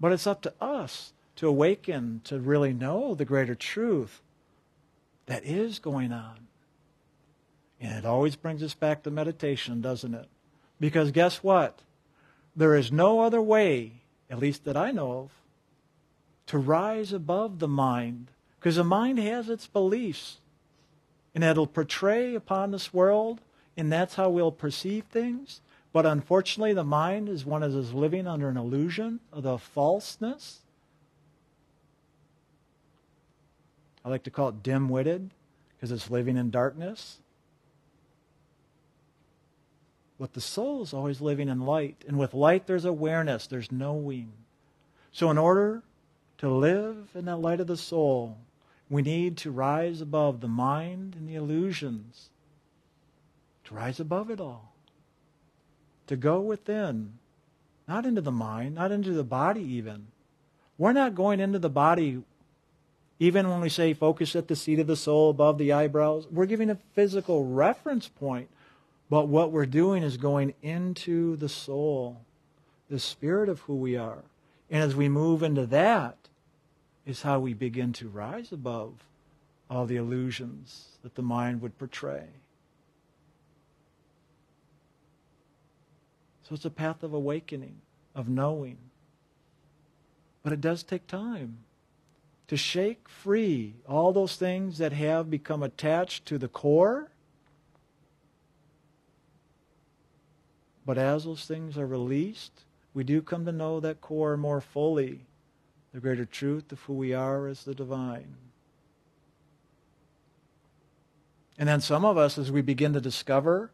But 0.00 0.12
it's 0.12 0.26
up 0.26 0.42
to 0.42 0.54
us 0.60 1.12
to 1.36 1.48
awaken, 1.48 2.20
to 2.24 2.38
really 2.38 2.72
know 2.72 3.14
the 3.14 3.24
greater 3.24 3.54
truth 3.54 4.22
that 5.26 5.44
is 5.44 5.78
going 5.78 6.12
on. 6.12 6.48
And 7.80 7.96
it 7.96 8.04
always 8.04 8.34
brings 8.34 8.62
us 8.62 8.74
back 8.74 9.02
to 9.02 9.10
meditation, 9.10 9.80
doesn't 9.80 10.14
it? 10.14 10.26
Because 10.80 11.12
guess 11.12 11.42
what? 11.42 11.80
There 12.56 12.74
is 12.74 12.90
no 12.90 13.20
other 13.20 13.40
way, 13.40 14.02
at 14.28 14.38
least 14.38 14.64
that 14.64 14.76
I 14.76 14.90
know 14.90 15.12
of, 15.12 15.30
to 16.46 16.58
rise 16.58 17.12
above 17.12 17.58
the 17.58 17.68
mind. 17.68 18.30
Because 18.58 18.76
the 18.76 18.84
mind 18.84 19.18
has 19.20 19.48
its 19.48 19.66
beliefs. 19.68 20.38
And 21.34 21.44
it'll 21.44 21.68
portray 21.68 22.34
upon 22.34 22.72
this 22.72 22.92
world, 22.92 23.40
and 23.76 23.92
that's 23.92 24.16
how 24.16 24.28
we'll 24.28 24.50
perceive 24.50 25.04
things. 25.04 25.60
But 25.98 26.06
unfortunately, 26.06 26.74
the 26.74 26.84
mind 26.84 27.28
is 27.28 27.44
one 27.44 27.62
that 27.62 27.72
is 27.72 27.92
living 27.92 28.28
under 28.28 28.48
an 28.48 28.56
illusion 28.56 29.18
of 29.32 29.42
the 29.42 29.58
falseness 29.58 30.60
I 34.04 34.08
like 34.08 34.22
to 34.22 34.30
call 34.30 34.50
it 34.50 34.62
dim 34.62 34.88
witted 34.88 35.32
because 35.74 35.90
it's 35.90 36.08
living 36.08 36.36
in 36.36 36.50
darkness. 36.50 37.18
But 40.20 40.34
the 40.34 40.40
soul 40.40 40.84
is 40.84 40.94
always 40.94 41.20
living 41.20 41.48
in 41.48 41.66
light. 41.66 42.04
And 42.06 42.16
with 42.16 42.32
light, 42.32 42.68
there's 42.68 42.84
awareness, 42.84 43.48
there's 43.48 43.72
knowing. 43.72 44.30
So, 45.10 45.32
in 45.32 45.36
order 45.36 45.82
to 46.38 46.48
live 46.48 47.08
in 47.16 47.24
that 47.24 47.38
light 47.38 47.58
of 47.58 47.66
the 47.66 47.76
soul, 47.76 48.38
we 48.88 49.02
need 49.02 49.36
to 49.38 49.50
rise 49.50 50.00
above 50.00 50.42
the 50.42 50.46
mind 50.46 51.16
and 51.18 51.28
the 51.28 51.34
illusions, 51.34 52.30
to 53.64 53.74
rise 53.74 53.98
above 53.98 54.30
it 54.30 54.40
all, 54.40 54.76
to 56.08 56.16
go 56.16 56.40
within, 56.40 57.14
not 57.86 58.04
into 58.04 58.20
the 58.20 58.32
mind, 58.32 58.74
not 58.74 58.92
into 58.92 59.12
the 59.12 59.24
body 59.24 59.62
even. 59.62 60.08
We're 60.76 60.92
not 60.92 61.14
going 61.14 61.40
into 61.40 61.58
the 61.58 61.70
body 61.70 62.22
even 63.20 63.48
when 63.48 63.60
we 63.60 63.68
say 63.68 63.94
focus 63.94 64.36
at 64.36 64.46
the 64.46 64.56
seat 64.56 64.78
of 64.78 64.86
the 64.86 64.96
soul 64.96 65.30
above 65.30 65.58
the 65.58 65.72
eyebrows, 65.72 66.28
we're 66.30 66.46
giving 66.46 66.70
a 66.70 66.78
physical 66.94 67.44
reference 67.44 68.08
point. 68.08 68.48
But 69.10 69.26
what 69.26 69.50
we're 69.50 69.66
doing 69.66 70.02
is 70.02 70.16
going 70.16 70.54
into 70.62 71.36
the 71.36 71.48
soul, 71.48 72.20
the 72.88 73.00
spirit 73.00 73.48
of 73.48 73.60
who 73.60 73.74
we 73.74 73.96
are. 73.96 74.22
And 74.70 74.82
as 74.82 74.94
we 74.94 75.08
move 75.08 75.42
into 75.42 75.66
that, 75.66 76.16
is 77.06 77.22
how 77.22 77.40
we 77.40 77.54
begin 77.54 77.94
to 77.94 78.08
rise 78.08 78.52
above 78.52 78.92
all 79.70 79.86
the 79.86 79.96
illusions 79.96 80.88
that 81.02 81.14
the 81.14 81.22
mind 81.22 81.62
would 81.62 81.78
portray. 81.78 82.24
So 86.48 86.54
it's 86.54 86.64
a 86.64 86.70
path 86.70 87.02
of 87.02 87.12
awakening, 87.12 87.82
of 88.14 88.26
knowing. 88.26 88.78
But 90.42 90.54
it 90.54 90.62
does 90.62 90.82
take 90.82 91.06
time 91.06 91.58
to 92.46 92.56
shake 92.56 93.06
free 93.06 93.74
all 93.86 94.14
those 94.14 94.36
things 94.36 94.78
that 94.78 94.94
have 94.94 95.28
become 95.28 95.62
attached 95.62 96.24
to 96.24 96.38
the 96.38 96.48
core. 96.48 97.10
But 100.86 100.96
as 100.96 101.24
those 101.24 101.44
things 101.44 101.76
are 101.76 101.86
released, 101.86 102.64
we 102.94 103.04
do 103.04 103.20
come 103.20 103.44
to 103.44 103.52
know 103.52 103.78
that 103.80 104.00
core 104.00 104.38
more 104.38 104.62
fully, 104.62 105.26
the 105.92 106.00
greater 106.00 106.24
truth 106.24 106.72
of 106.72 106.80
who 106.80 106.94
we 106.94 107.12
are 107.12 107.46
as 107.46 107.64
the 107.64 107.74
divine. 107.74 108.36
And 111.58 111.68
then 111.68 111.82
some 111.82 112.06
of 112.06 112.16
us, 112.16 112.38
as 112.38 112.50
we 112.50 112.62
begin 112.62 112.94
to 112.94 113.02
discover 113.02 113.70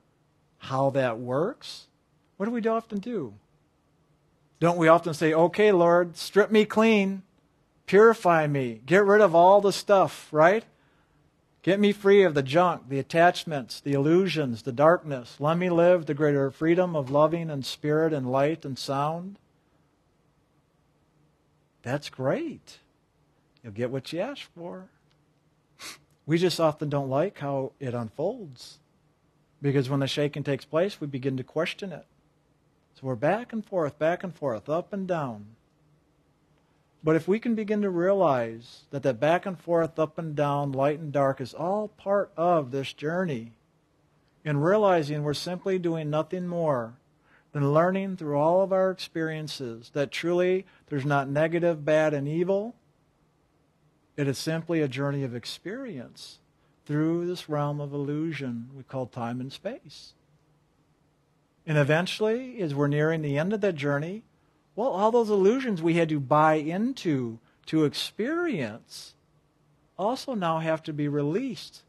how 0.59 0.91
that 0.91 1.21
works, 1.21 1.87
what 2.37 2.47
do 2.47 2.53
we 2.53 2.67
often 2.67 2.99
do? 2.99 3.35
Don't 4.61 4.79
we 4.79 4.89
often 4.89 5.15
say, 5.15 5.35
okay, 5.35 5.73
Lord, 5.73 6.17
strip 6.17 6.51
me 6.51 6.65
clean. 6.65 7.23
Purify 7.87 8.47
me. 8.47 8.81
Get 8.87 9.05
rid 9.05 9.21
of 9.21 9.35
all 9.35 9.61
the 9.61 9.73
stuff, 9.73 10.29
right? 10.33 10.65
Get 11.63 11.81
me 11.81 11.93
free 11.93 12.23
of 12.23 12.35
the 12.35 12.43
junk, 12.43 12.89
the 12.89 12.99
attachments, 12.99 13.81
the 13.81 13.95
illusions, 13.95 14.63
the 14.63 14.73
darkness. 14.73 15.37
Let 15.39 15.57
me 15.57 15.71
live 15.71 16.07
the 16.07 16.15
greater 16.15 16.51
freedom 16.51 16.95
of 16.95 17.11
loving 17.11 17.51
and 17.51 17.65
spirit 17.65 18.13
and 18.13 18.31
light 18.31 18.65
and 18.65 18.79
sound. 18.79 19.39
That's 21.83 22.09
great. 22.09 22.79
You'll 23.63 23.73
get 23.73 23.91
what 23.91 24.13
you 24.13 24.21
ask 24.21 24.43
for. 24.55 24.89
We 26.27 26.39
just 26.39 26.59
often 26.59 26.89
don't 26.89 27.11
like 27.11 27.39
how 27.39 27.73
it 27.79 27.93
unfolds. 27.93 28.79
Because 29.61 29.91
when 29.91 30.01
the 30.01 30.07
shaking 30.07 30.43
takes 30.43 30.65
place, 30.65 30.99
we 30.99 31.07
begin 31.07 31.37
to 31.37 31.45
question 31.45 31.93
it. 31.93 32.07
So 32.95 33.09
we're 33.09 33.17
back 33.17 33.53
and 33.53 33.65
forth, 33.65 33.99
back 33.99 34.23
and 34.23 34.35
forth, 34.35 34.69
up 34.69 34.93
and 34.93 35.07
down. 35.09 35.47
But 37.03 37.17
if 37.17 37.27
we 37.27 37.41
can 37.41 37.55
begin 37.55 37.83
to 37.83 37.91
realize 37.91 38.85
that 38.91 39.03
that 39.03 39.21
back 39.21 39.45
and 39.47 39.59
forth, 39.59 39.99
up 39.99 40.17
and 40.17 40.35
down, 40.37 40.73
light 40.73 41.01
and 41.01 41.13
dark 41.13 41.41
is 41.41 41.53
all 41.53 41.89
part 41.89 42.31
of 42.37 42.71
this 42.71 42.93
journey, 42.93 43.53
and 44.45 44.65
realizing 44.65 45.23
we're 45.23 45.35
simply 45.35 45.79
doing 45.79 46.09
nothing 46.09 46.47
more 46.47 46.95
than 47.53 47.73
learning 47.73 48.17
through 48.17 48.39
all 48.39 48.63
of 48.63 48.73
our 48.73 48.91
experiences 48.91 49.91
that 49.93 50.11
truly 50.11 50.65
there's 50.89 51.05
not 51.05 51.29
negative, 51.29 51.85
bad, 51.85 52.15
and 52.15 52.29
evil. 52.29 52.75
It 54.17 54.29
is 54.29 54.39
simply 54.39 54.81
a 54.81 54.89
journey 54.89 55.25
of 55.25 55.35
experience 55.35 56.39
through 56.87 57.27
this 57.27 57.49
realm 57.49 57.81
of 57.81 57.93
illusion 57.93 58.71
we 58.77 58.83
call 58.83 59.07
time 59.07 59.41
and 59.41 59.53
space. 59.53 60.15
And 61.67 61.79
eventually, 61.79 62.61
as 62.61 62.75
we're 62.75 62.89
nearing 62.89 63.23
the 63.23 63.39
end 63.39 63.53
of 63.53 63.61
that 63.63 63.75
journey, 63.75 64.23
well, 64.77 64.89
all 64.89 65.11
those 65.11 65.31
illusions 65.31 65.81
we 65.81 65.95
had 65.95 66.09
to 66.11 66.21
buy 66.21 66.55
into 66.55 67.39
to 67.67 67.85
experience 67.85 69.15
also 69.99 70.35
now 70.35 70.59
have 70.59 70.83
to 70.83 70.93
be 70.93 71.09
released. 71.09 71.83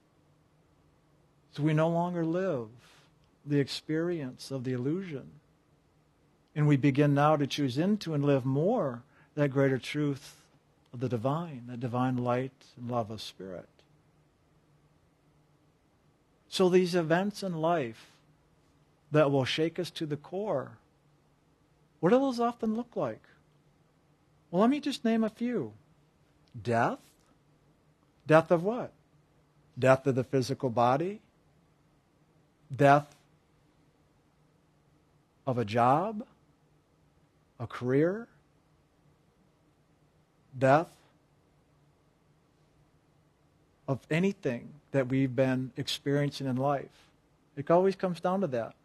So 1.52 1.64
we 1.64 1.74
no 1.74 1.90
longer 1.90 2.26
live 2.26 2.68
the 3.46 3.60
experience 3.60 4.52
of 4.52 4.64
the 4.64 4.74
illusion. 4.74 5.32
And 6.56 6.68
we 6.68 6.78
begin 6.78 7.14
now 7.14 7.36
to 7.36 7.48
choose 7.48 7.78
into 7.78 8.14
and 8.14 8.24
live 8.24 8.46
more 8.46 9.04
that 9.36 9.50
greater 9.50 9.78
truth 9.78 10.38
of 10.94 11.02
the 11.02 11.10
divine, 11.10 11.64
that 11.68 11.82
divine 11.82 12.18
light 12.18 12.54
and 12.78 12.90
love 12.90 13.12
of 13.12 13.22
spirit. 13.22 13.68
So 16.48 16.70
these 16.70 16.96
events 16.96 17.44
in 17.44 17.60
life 17.60 18.08
that 19.16 19.32
will 19.32 19.46
shake 19.46 19.80
us 19.80 19.90
to 19.90 20.06
the 20.06 20.18
core 20.18 20.78
what 22.06 22.12
do 22.12 22.20
those 22.20 22.40
often 22.40 22.76
look 22.76 22.96
like? 22.96 23.24
Well, 24.52 24.62
let 24.62 24.70
me 24.70 24.80
just 24.80 25.04
name 25.04 25.24
a 25.24 25.30
few 25.30 25.74
death. 26.62 27.00
Death 28.28 28.52
of 28.52 28.62
what? 28.62 28.92
Death 29.80 30.06
of 30.06 30.14
the 30.14 30.24
physical 30.24 30.70
body, 30.70 31.20
death 32.76 33.16
of 35.48 35.58
a 35.58 35.66
job, 35.66 36.24
a 37.60 37.66
career, 37.66 38.28
death 40.56 40.96
of 43.88 44.00
anything 44.12 44.70
that 44.92 45.08
we've 45.08 45.36
been 45.36 45.72
experiencing 45.76 46.46
in 46.46 46.56
life. 46.56 47.10
It 47.58 47.72
always 47.72 47.96
comes 47.96 48.20
down 48.20 48.42
to 48.42 48.48
that. 48.48 48.76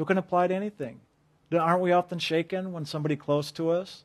So 0.00 0.04
it 0.04 0.06
can 0.06 0.16
apply 0.16 0.46
to 0.46 0.54
anything. 0.54 1.02
Aren't 1.52 1.82
we 1.82 1.92
often 1.92 2.18
shaken 2.18 2.72
when 2.72 2.86
somebody 2.86 3.16
close 3.16 3.52
to 3.52 3.68
us 3.68 4.04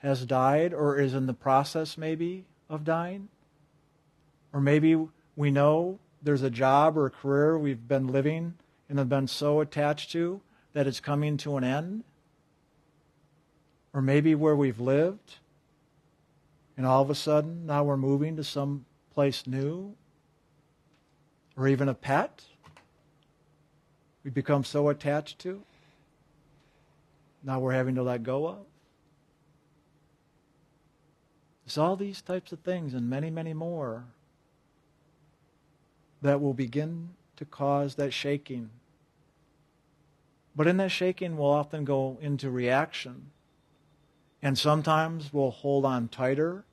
has 0.00 0.26
died 0.26 0.74
or 0.74 1.00
is 1.00 1.14
in 1.14 1.24
the 1.24 1.32
process, 1.32 1.96
maybe, 1.96 2.44
of 2.68 2.84
dying? 2.84 3.30
Or 4.52 4.60
maybe 4.60 5.08
we 5.36 5.50
know 5.50 5.98
there's 6.22 6.42
a 6.42 6.50
job 6.50 6.98
or 6.98 7.06
a 7.06 7.10
career 7.10 7.58
we've 7.58 7.88
been 7.88 8.08
living 8.08 8.52
and 8.90 8.98
have 8.98 9.08
been 9.08 9.26
so 9.26 9.62
attached 9.62 10.12
to 10.12 10.42
that 10.74 10.86
it's 10.86 11.00
coming 11.00 11.38
to 11.38 11.56
an 11.56 11.64
end? 11.64 12.04
Or 13.94 14.02
maybe 14.02 14.34
where 14.34 14.56
we've 14.56 14.78
lived 14.78 15.36
and 16.76 16.84
all 16.84 17.00
of 17.00 17.08
a 17.08 17.14
sudden 17.14 17.64
now 17.64 17.82
we're 17.82 17.96
moving 17.96 18.36
to 18.36 18.44
some 18.44 18.84
place 19.14 19.46
new? 19.46 19.94
Or 21.56 21.66
even 21.66 21.88
a 21.88 21.94
pet 21.94 22.44
we 24.24 24.30
become 24.30 24.64
so 24.64 24.88
attached 24.88 25.38
to? 25.40 25.62
Now 27.42 27.60
we're 27.60 27.72
having 27.72 27.94
to 27.94 28.02
let 28.02 28.22
go 28.22 28.46
of? 28.46 28.58
It's 31.64 31.78
all 31.78 31.96
these 31.96 32.20
types 32.20 32.52
of 32.52 32.60
things 32.60 32.94
and 32.94 33.08
many, 33.08 33.30
many 33.30 33.54
more 33.54 34.04
that 36.20 36.40
will 36.40 36.52
begin 36.52 37.10
to 37.36 37.44
cause 37.44 37.94
that 37.94 38.12
shaking. 38.12 38.70
But 40.54 40.66
in 40.66 40.76
that 40.78 40.90
shaking, 40.90 41.36
we'll 41.36 41.50
often 41.50 41.84
go 41.84 42.18
into 42.20 42.50
reaction. 42.50 43.30
And 44.42 44.58
sometimes 44.58 45.32
we'll 45.32 45.50
hold 45.50 45.84
on 45.84 46.08
tighter, 46.08 46.64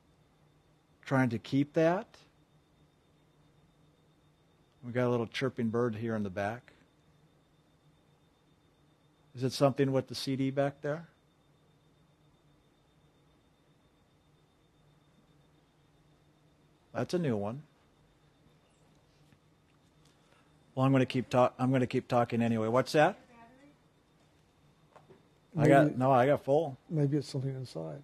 trying 1.06 1.30
to 1.30 1.38
keep 1.38 1.74
that. 1.74 2.18
We 4.84 4.92
got 4.92 5.08
a 5.08 5.12
little 5.12 5.28
chirping 5.28 5.70
bird 5.70 5.96
here 5.96 6.16
in 6.16 6.24
the 6.24 6.30
back. 6.30 6.74
Is 9.38 9.44
it 9.44 9.54
something 9.54 9.92
with 9.92 10.08
the 10.08 10.16
CD 10.16 10.50
back 10.50 10.82
there? 10.82 11.08
That's 16.92 17.14
a 17.14 17.20
new 17.20 17.38
one. 17.38 17.62
Well, 20.74 20.88
I'm 20.88 20.92
going 20.92 21.02
to 21.02 21.06
keep 21.06 21.30
talk. 21.30 21.54
I'm 21.60 21.70
going 21.70 21.82
to 21.82 21.88
keep 21.88 22.08
talking 22.08 22.42
anyway. 22.42 22.68
What's 22.68 22.94
that? 22.94 23.20
I 25.56 25.68
got 25.68 25.96
no. 25.96 26.12
I 26.12 26.26
got 26.26 26.44
full. 26.44 26.76
Maybe 26.90 27.18
it's 27.18 27.30
something 27.30 27.54
inside. 27.54 28.02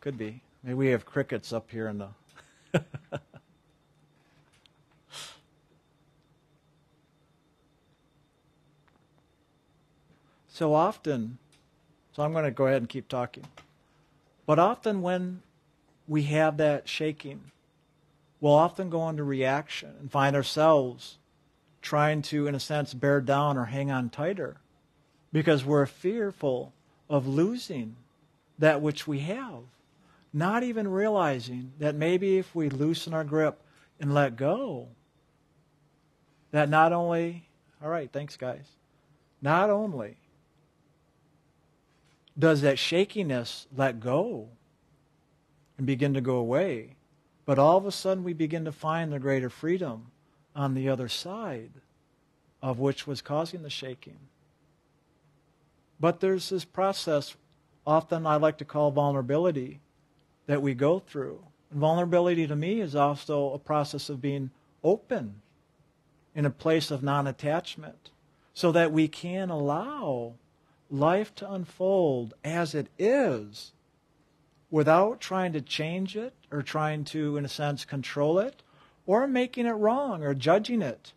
Could 0.00 0.18
be. 0.18 0.42
Maybe 0.62 0.74
we 0.74 0.88
have 0.88 1.06
crickets 1.06 1.50
up 1.50 1.70
here 1.70 1.88
in 1.88 1.96
the. 1.96 2.80
so 10.54 10.72
often, 10.72 11.36
so 12.12 12.22
I'm 12.22 12.32
going 12.32 12.44
to 12.44 12.52
go 12.52 12.66
ahead 12.68 12.80
and 12.80 12.88
keep 12.88 13.08
talking. 13.08 13.44
But 14.46 14.60
often 14.60 15.02
when 15.02 15.42
we 16.06 16.22
have 16.24 16.58
that 16.58 16.88
shaking, 16.88 17.50
we'll 18.40 18.54
often 18.54 18.88
go 18.88 19.08
into 19.08 19.24
reaction 19.24 19.96
and 19.98 20.12
find 20.12 20.36
ourselves 20.36 21.18
trying 21.82 22.22
to, 22.22 22.46
in 22.46 22.54
a 22.54 22.60
sense, 22.60 22.94
bear 22.94 23.20
down 23.20 23.58
or 23.58 23.64
hang 23.64 23.90
on 23.90 24.10
tighter 24.10 24.58
because 25.32 25.64
we're 25.64 25.86
fearful 25.86 26.72
of 27.10 27.26
losing 27.26 27.96
that 28.56 28.80
which 28.80 29.08
we 29.08 29.18
have. 29.20 29.64
Not 30.32 30.62
even 30.62 30.86
realizing 30.86 31.72
that 31.80 31.96
maybe 31.96 32.38
if 32.38 32.54
we 32.54 32.68
loosen 32.68 33.12
our 33.12 33.24
grip 33.24 33.60
and 33.98 34.14
let 34.14 34.36
go, 34.36 34.86
that 36.52 36.68
not 36.68 36.92
only, 36.92 37.48
all 37.82 37.90
right, 37.90 38.10
thanks, 38.12 38.36
guys, 38.36 38.66
not 39.42 39.68
only 39.68 40.16
does 42.38 42.62
that 42.62 42.78
shakiness 42.78 43.66
let 43.76 44.00
go 44.00 44.48
and 45.78 45.86
begin 45.86 46.14
to 46.14 46.20
go 46.20 46.36
away, 46.36 46.96
but 47.44 47.58
all 47.58 47.76
of 47.76 47.86
a 47.86 47.92
sudden 47.92 48.24
we 48.24 48.32
begin 48.32 48.64
to 48.64 48.72
find 48.72 49.12
the 49.12 49.18
greater 49.18 49.50
freedom 49.50 50.06
on 50.54 50.74
the 50.74 50.88
other 50.88 51.08
side 51.08 51.70
of 52.62 52.78
which 52.78 53.06
was 53.06 53.20
causing 53.20 53.62
the 53.62 53.70
shaking. 53.70 54.18
But 56.00 56.20
there's 56.20 56.48
this 56.48 56.64
process, 56.64 57.36
often 57.86 58.26
I 58.26 58.36
like 58.36 58.58
to 58.58 58.64
call 58.64 58.90
vulnerability, 58.90 59.80
that 60.46 60.62
we 60.62 60.74
go 60.74 60.98
through. 60.98 61.40
And 61.70 61.80
vulnerability 61.80 62.46
to 62.46 62.56
me 62.56 62.80
is 62.80 62.94
also 62.94 63.52
a 63.52 63.58
process 63.58 64.08
of 64.08 64.20
being 64.20 64.50
open 64.82 65.40
in 66.34 66.46
a 66.46 66.50
place 66.50 66.90
of 66.90 67.02
non 67.02 67.26
attachment 67.26 68.10
so 68.54 68.72
that 68.72 68.92
we 68.92 69.08
can 69.08 69.50
allow 69.50 70.34
life 70.90 71.34
to 71.36 71.50
unfold 71.50 72.34
as 72.44 72.74
it 72.74 72.88
is 72.98 73.72
without 74.70 75.20
trying 75.20 75.52
to 75.52 75.60
change 75.60 76.16
it 76.16 76.34
or 76.50 76.62
trying 76.62 77.04
to, 77.04 77.36
in 77.36 77.44
a 77.44 77.48
sense, 77.48 77.84
control 77.84 78.38
it 78.38 78.62
or 79.06 79.26
making 79.26 79.66
it 79.66 79.72
wrong 79.72 80.22
or 80.22 80.34
judging 80.34 80.82
it 80.82 81.12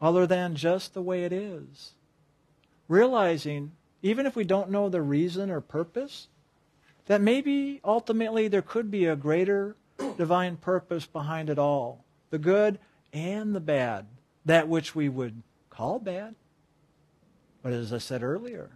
other 0.00 0.26
than 0.26 0.54
just 0.54 0.94
the 0.94 1.02
way 1.02 1.24
it 1.24 1.32
is. 1.32 1.94
Realizing, 2.88 3.72
even 4.02 4.26
if 4.26 4.34
we 4.34 4.44
don't 4.44 4.70
know 4.70 4.88
the 4.88 5.02
reason 5.02 5.50
or 5.50 5.60
purpose, 5.60 6.28
that 7.06 7.20
maybe 7.20 7.80
ultimately 7.84 8.48
there 8.48 8.62
could 8.62 8.90
be 8.90 9.06
a 9.06 9.16
greater 9.16 9.76
divine 10.16 10.56
purpose 10.56 11.06
behind 11.06 11.50
it 11.50 11.58
all 11.58 12.04
the 12.30 12.38
good 12.38 12.78
and 13.12 13.54
the 13.54 13.60
bad, 13.60 14.06
that 14.44 14.68
which 14.68 14.94
we 14.94 15.08
would 15.08 15.42
call 15.68 15.98
bad. 15.98 16.34
But 17.62 17.72
as 17.72 17.92
I 17.92 17.98
said 17.98 18.22
earlier, 18.22 18.70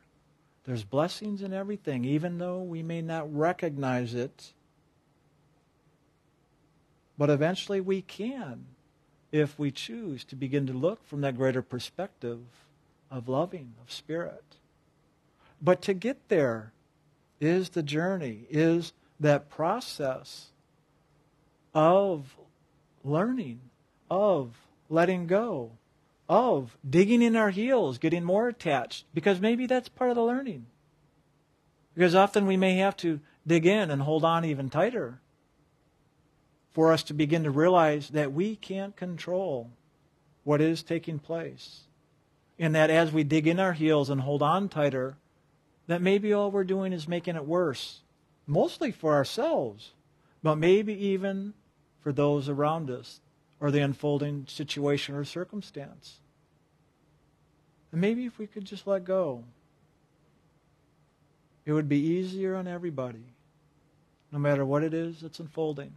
there's 0.64 0.84
blessings 0.84 1.42
in 1.42 1.52
everything, 1.52 2.04
even 2.04 2.38
though 2.38 2.60
we 2.62 2.82
may 2.82 3.02
not 3.02 3.34
recognize 3.34 4.14
it. 4.14 4.52
But 7.16 7.30
eventually 7.30 7.80
we 7.80 8.02
can 8.02 8.66
if 9.30 9.58
we 9.58 9.70
choose 9.70 10.24
to 10.24 10.36
begin 10.36 10.66
to 10.66 10.72
look 10.72 11.04
from 11.04 11.20
that 11.22 11.36
greater 11.36 11.62
perspective 11.62 12.40
of 13.10 13.28
loving, 13.28 13.74
of 13.82 13.92
spirit. 13.92 14.44
But 15.60 15.82
to 15.82 15.94
get 15.94 16.28
there 16.28 16.72
is 17.40 17.70
the 17.70 17.82
journey, 17.82 18.46
is 18.48 18.92
that 19.20 19.50
process 19.50 20.50
of 21.74 22.36
learning, 23.02 23.60
of 24.10 24.56
letting 24.88 25.26
go, 25.26 25.72
of 26.28 26.76
digging 26.88 27.22
in 27.22 27.36
our 27.36 27.50
heels, 27.50 27.98
getting 27.98 28.24
more 28.24 28.48
attached, 28.48 29.04
because 29.12 29.40
maybe 29.40 29.66
that's 29.66 29.88
part 29.88 30.10
of 30.10 30.16
the 30.16 30.24
learning. 30.24 30.66
Because 31.94 32.14
often 32.14 32.46
we 32.46 32.56
may 32.56 32.76
have 32.76 32.96
to 32.98 33.20
dig 33.46 33.66
in 33.66 33.90
and 33.90 34.02
hold 34.02 34.24
on 34.24 34.44
even 34.44 34.70
tighter 34.70 35.20
for 36.72 36.92
us 36.92 37.02
to 37.04 37.14
begin 37.14 37.44
to 37.44 37.50
realize 37.50 38.08
that 38.10 38.32
we 38.32 38.56
can't 38.56 38.96
control 38.96 39.70
what 40.42 40.60
is 40.60 40.82
taking 40.82 41.18
place. 41.18 41.82
And 42.58 42.74
that 42.74 42.90
as 42.90 43.12
we 43.12 43.24
dig 43.24 43.46
in 43.46 43.60
our 43.60 43.72
heels 43.72 44.10
and 44.10 44.20
hold 44.20 44.42
on 44.42 44.68
tighter, 44.68 45.16
that 45.86 46.02
maybe 46.02 46.32
all 46.32 46.50
we're 46.50 46.64
doing 46.64 46.92
is 46.92 47.06
making 47.06 47.36
it 47.36 47.46
worse, 47.46 48.00
mostly 48.46 48.90
for 48.90 49.14
ourselves, 49.14 49.92
but 50.42 50.56
maybe 50.56 50.94
even 50.94 51.54
for 52.00 52.12
those 52.12 52.48
around 52.48 52.90
us 52.90 53.20
or 53.64 53.70
the 53.70 53.80
unfolding 53.80 54.44
situation 54.46 55.14
or 55.14 55.24
circumstance. 55.24 56.18
And 57.90 57.98
maybe 57.98 58.26
if 58.26 58.38
we 58.38 58.46
could 58.46 58.66
just 58.66 58.86
let 58.86 59.06
go, 59.06 59.42
it 61.64 61.72
would 61.72 61.88
be 61.88 61.98
easier 61.98 62.56
on 62.56 62.68
everybody, 62.68 63.24
no 64.30 64.38
matter 64.38 64.66
what 64.66 64.84
it 64.84 64.92
is 64.92 65.22
that's 65.22 65.40
unfolding. 65.40 65.94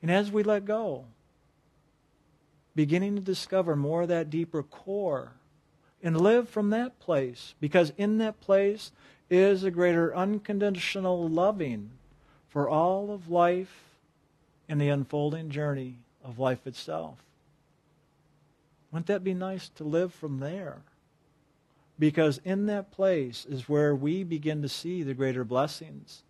And 0.00 0.08
as 0.08 0.30
we 0.30 0.44
let 0.44 0.64
go, 0.64 1.06
beginning 2.76 3.16
to 3.16 3.22
discover 3.22 3.74
more 3.74 4.02
of 4.02 4.08
that 4.10 4.30
deeper 4.30 4.62
core 4.62 5.32
and 6.00 6.20
live 6.20 6.48
from 6.48 6.70
that 6.70 7.00
place, 7.00 7.56
because 7.58 7.92
in 7.98 8.18
that 8.18 8.40
place 8.40 8.92
is 9.28 9.64
a 9.64 9.72
greater 9.72 10.14
unconditional 10.14 11.28
loving 11.28 11.90
for 12.48 12.68
all 12.68 13.10
of 13.10 13.28
life 13.28 13.82
and 14.68 14.80
the 14.80 14.90
unfolding 14.90 15.50
journey 15.50 15.98
of 16.26 16.38
life 16.38 16.66
itself. 16.66 17.18
Wouldn't 18.90 19.06
that 19.06 19.24
be 19.24 19.34
nice 19.34 19.68
to 19.70 19.84
live 19.84 20.12
from 20.12 20.38
there? 20.38 20.78
Because 21.98 22.40
in 22.44 22.66
that 22.66 22.90
place 22.90 23.46
is 23.48 23.68
where 23.68 23.94
we 23.94 24.22
begin 24.24 24.62
to 24.62 24.68
see 24.68 25.02
the 25.02 25.14
greater 25.14 25.44
blessings 25.44 26.22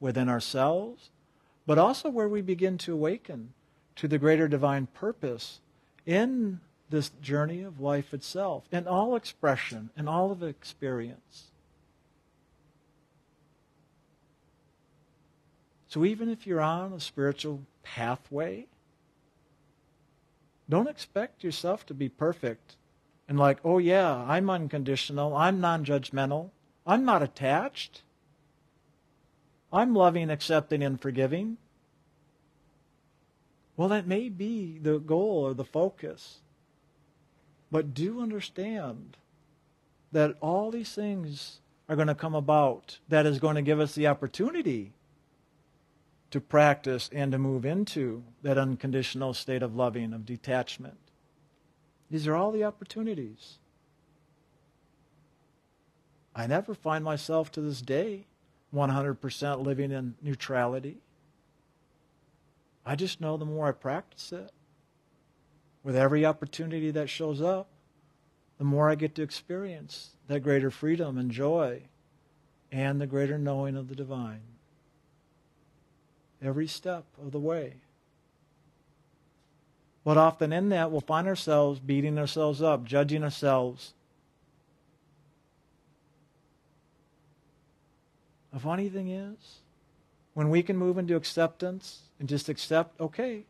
within 0.00 0.28
ourselves 0.28 1.10
but 1.66 1.78
also 1.78 2.10
where 2.10 2.28
we 2.28 2.42
begin 2.42 2.78
to 2.78 2.92
awaken 2.92 3.52
to 3.96 4.08
the 4.08 4.18
greater 4.18 4.48
divine 4.48 4.86
purpose 4.86 5.60
in 6.04 6.60
this 6.90 7.10
journey 7.22 7.62
of 7.62 7.80
life 7.80 8.12
itself, 8.12 8.64
in 8.70 8.86
all 8.86 9.16
expression, 9.16 9.90
in 9.96 10.06
all 10.06 10.30
of 10.30 10.42
experience. 10.42 11.50
So 15.88 16.04
even 16.04 16.28
if 16.28 16.46
you're 16.46 16.60
on 16.60 16.92
a 16.92 17.00
spiritual 17.00 17.62
pathway, 17.82 18.66
don't 20.68 20.88
expect 20.88 21.44
yourself 21.44 21.84
to 21.86 21.94
be 21.94 22.08
perfect 22.08 22.76
and 23.28 23.38
like, 23.38 23.58
oh 23.64 23.78
yeah, 23.78 24.24
I'm 24.28 24.50
unconditional, 24.50 25.34
I'm 25.36 25.60
non 25.60 25.84
judgmental, 25.84 26.50
I'm 26.86 27.04
not 27.04 27.22
attached, 27.22 28.02
I'm 29.72 29.94
loving, 29.94 30.30
accepting, 30.30 30.82
and 30.82 31.00
forgiving. 31.00 31.56
Well, 33.76 33.88
that 33.88 34.06
may 34.06 34.28
be 34.28 34.78
the 34.78 34.98
goal 34.98 35.44
or 35.44 35.54
the 35.54 35.64
focus. 35.64 36.38
But 37.72 37.92
do 37.92 38.20
understand 38.20 39.16
that 40.12 40.36
all 40.40 40.70
these 40.70 40.94
things 40.94 41.60
are 41.88 41.96
going 41.96 42.08
to 42.08 42.14
come 42.14 42.34
about 42.34 42.98
that 43.08 43.26
is 43.26 43.40
going 43.40 43.56
to 43.56 43.62
give 43.62 43.80
us 43.80 43.94
the 43.94 44.06
opportunity 44.06 44.92
to 46.34 46.40
practice 46.40 47.08
and 47.12 47.30
to 47.30 47.38
move 47.38 47.64
into 47.64 48.24
that 48.42 48.58
unconditional 48.58 49.32
state 49.32 49.62
of 49.62 49.76
loving, 49.76 50.12
of 50.12 50.26
detachment. 50.26 50.98
These 52.10 52.26
are 52.26 52.34
all 52.34 52.50
the 52.50 52.64
opportunities. 52.64 53.58
I 56.34 56.48
never 56.48 56.74
find 56.74 57.04
myself 57.04 57.52
to 57.52 57.60
this 57.60 57.80
day 57.80 58.26
100% 58.74 59.64
living 59.64 59.92
in 59.92 60.16
neutrality. 60.20 60.96
I 62.84 62.96
just 62.96 63.20
know 63.20 63.36
the 63.36 63.44
more 63.44 63.68
I 63.68 63.72
practice 63.72 64.32
it, 64.32 64.50
with 65.84 65.94
every 65.94 66.26
opportunity 66.26 66.90
that 66.90 67.08
shows 67.08 67.40
up, 67.40 67.68
the 68.58 68.64
more 68.64 68.90
I 68.90 68.96
get 68.96 69.14
to 69.14 69.22
experience 69.22 70.16
that 70.26 70.40
greater 70.40 70.72
freedom 70.72 71.16
and 71.16 71.30
joy 71.30 71.82
and 72.72 73.00
the 73.00 73.06
greater 73.06 73.38
knowing 73.38 73.76
of 73.76 73.86
the 73.86 73.94
divine. 73.94 74.40
Every 76.44 76.66
step 76.66 77.04
of 77.20 77.32
the 77.32 77.40
way. 77.40 77.72
But 80.04 80.18
often 80.18 80.52
in 80.52 80.68
that, 80.68 80.90
we'll 80.90 81.00
find 81.00 81.26
ourselves 81.26 81.80
beating 81.80 82.18
ourselves 82.18 82.60
up, 82.60 82.84
judging 82.84 83.24
ourselves. 83.24 83.94
The 88.52 88.60
funny 88.60 88.90
thing 88.90 89.08
is, 89.08 89.60
when 90.34 90.50
we 90.50 90.62
can 90.62 90.76
move 90.76 90.98
into 90.98 91.16
acceptance 91.16 92.02
and 92.20 92.28
just 92.28 92.50
accept, 92.50 93.00
okay, 93.00 93.44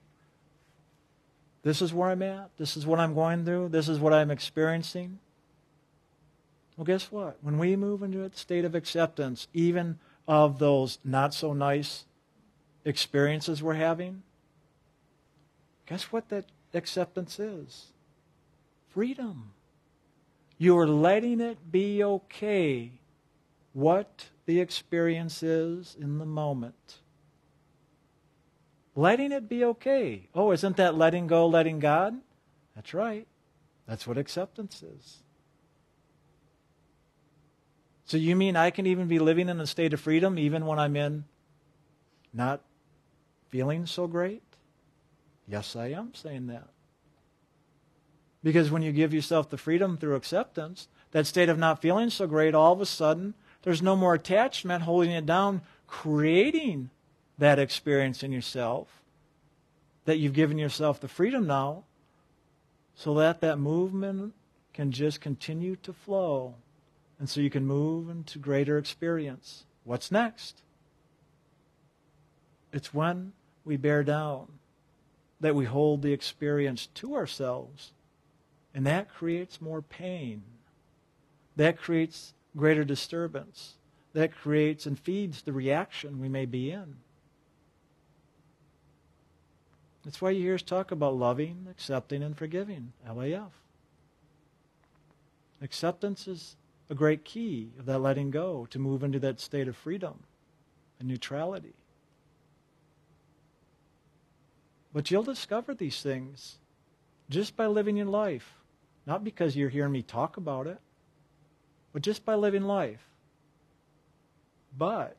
this 1.65 1.83
is 1.83 1.93
where 1.93 2.11
I'm 2.11 2.23
at, 2.23 2.51
this 2.59 2.77
is 2.77 2.87
what 2.87 3.01
I'm 3.01 3.15
going 3.15 3.45
through, 3.45 3.71
this 3.71 3.89
is 3.89 3.99
what 3.99 4.13
I'm 4.13 4.31
experiencing. 4.31 5.19
Well, 6.77 6.85
guess 6.85 7.11
what? 7.11 7.39
When 7.43 7.59
we 7.59 7.75
move 7.75 8.05
into 8.05 8.23
a 8.23 8.31
state 8.35 8.65
of 8.65 8.77
acceptance, 8.77 9.49
even 9.53 9.99
of 10.29 10.61
those 10.61 10.99
not 11.05 11.35
so 11.35 11.53
nice 11.53 12.05
experiences 12.85 13.63
we're 13.63 13.75
having, 13.75 14.23
guess 15.87 16.05
what 16.05 16.29
that 16.29 16.47
acceptance 16.73 17.39
is? 17.39 17.87
Freedom. 18.91 19.53
You're 20.59 20.87
letting 20.87 21.41
it 21.41 21.71
be 21.71 22.05
okay 22.05 22.93
what 23.73 24.27
the 24.47 24.61
experience 24.61 25.43
is 25.43 25.97
in 26.01 26.19
the 26.19 26.27
moment. 26.27 26.99
Letting 28.95 29.33
it 29.33 29.49
be 29.49 29.65
okay. 29.65 30.29
Oh, 30.35 30.53
isn't 30.53 30.77
that 30.77 30.95
letting 30.95 31.27
go, 31.27 31.47
letting 31.47 31.81
God? 31.81 32.15
That's 32.77 32.95
right. 32.95 33.27
That's 33.87 34.07
what 34.07 34.17
acceptance 34.17 34.83
is. 34.83 35.19
So 38.07 38.17
you 38.17 38.37
mean 38.37 38.55
I 38.55 38.71
can 38.71 38.87
even 38.87 39.09
be 39.09 39.19
living 39.19 39.49
in 39.49 39.61
a 39.61 39.67
state 39.67 39.93
of 39.93 40.01
freedom 40.01 40.39
even 40.39 40.67
when 40.67 40.79
I'm 40.79 40.95
in 40.95 41.25
not 42.33 42.61
feeling 43.55 43.87
so 43.87 44.09
great? 44.09 44.43
Yes, 45.47 45.77
I 45.77 45.93
am 45.93 46.13
saying 46.13 46.49
that. 46.49 46.71
Because 48.43 48.69
when 48.69 48.83
you 48.83 48.91
give 48.91 49.15
yourself 49.15 49.49
the 49.49 49.57
freedom 49.57 49.97
through 49.97 50.17
acceptance, 50.17 50.89
that 51.13 51.25
state 51.25 51.49
of 51.49 51.57
not 51.57 51.81
feeling 51.81 52.11
so 52.11 52.27
great, 52.27 52.53
all 52.53 52.73
of 52.73 52.81
a 52.81 52.87
sudden, 52.87 53.35
there's 53.63 53.81
no 53.81 53.95
more 53.95 54.15
attachment 54.15 54.83
holding 54.83 55.13
it 55.13 55.25
down, 55.25 55.63
creating 55.87 56.91
that 57.39 57.61
experience 57.61 58.25
in 58.25 58.33
yourself. 58.33 58.89
That 60.05 60.19
you've 60.19 60.33
given 60.33 60.59
yourself 60.59 60.99
the 60.99 61.07
freedom 61.07 61.47
now 61.47 61.85
so 62.97 63.15
that 63.15 63.41
that 63.43 63.61
movement 63.61 64.35
can 64.73 64.91
just 64.91 65.21
continue 65.21 65.77
to 65.77 65.93
flow. 65.93 66.57
And 67.21 67.31
so 67.31 67.41
you 67.41 67.51
can 67.51 67.65
move 67.65 68.11
into 68.11 68.41
greater 68.41 68.79
experience. 68.79 69.65
What's 69.85 70.11
next? 70.11 70.63
It's 72.73 72.93
when 72.93 73.33
we 73.65 73.77
bear 73.77 74.03
down 74.03 74.47
that 75.41 75.55
we 75.55 75.65
hold 75.65 76.03
the 76.03 76.13
experience 76.13 76.87
to 76.95 77.15
ourselves. 77.15 77.93
And 78.75 78.87
that 78.87 79.13
creates 79.13 79.61
more 79.61 79.83
pain. 79.83 80.43
That 81.57 81.79
creates 81.79 82.35
greater 82.57 82.85
disturbance. 82.85 83.75
That 84.13 84.35
creates 84.35 84.87
and 84.87 84.99
feeds 84.99 85.43
the 85.43 85.53
reaction 85.53 86.21
we 86.21 86.29
may 86.29 86.47
be 86.47 86.71
in. 86.71 86.97
That's 90.05 90.21
why 90.21 90.31
you 90.31 90.43
hear 90.43 90.55
us 90.55 90.63
talk 90.63 90.91
about 90.91 91.17
loving, 91.17 91.67
accepting, 91.71 92.23
and 92.23 92.37
forgiving. 92.37 92.93
LAF. 93.09 93.51
Acceptance 95.63 96.29
is 96.29 96.57
a 96.91 96.95
great 96.95 97.25
key 97.25 97.71
of 97.79 97.87
that 97.87 98.01
letting 98.01 98.31
go 98.31 98.67
to 98.71 98.79
move 98.79 99.03
into 99.03 99.19
that 99.21 99.41
state 99.41 99.67
of 99.67 99.77
freedom 99.77 100.15
and 100.99 101.09
neutrality. 101.09 101.75
But 104.95 105.11
you'll 105.11 105.25
discover 105.25 105.75
these 105.75 106.01
things 106.01 106.59
just 107.29 107.57
by 107.57 107.67
living 107.67 107.97
your 107.97 108.07
life, 108.07 108.55
not 109.07 109.25
because 109.25 109.57
you're 109.57 109.69
hearing 109.69 109.93
me 109.93 110.03
talk 110.03 110.37
about 110.37 110.69
it, 110.69 110.79
but 111.93 112.01
just 112.03 112.25
by 112.25 112.37
living 112.37 112.63
life. 112.63 113.05
But 114.79 115.19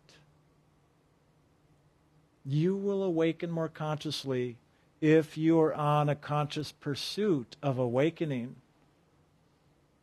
you 2.46 2.76
will 2.76 3.04
awaken 3.04 3.52
more 3.52 3.68
consciously 3.68 4.58
if 5.02 5.38
you're 5.38 5.74
on 5.74 6.08
a 6.08 6.16
conscious 6.16 6.72
pursuit 6.72 7.58
of 7.62 7.78
awakening 7.78 8.56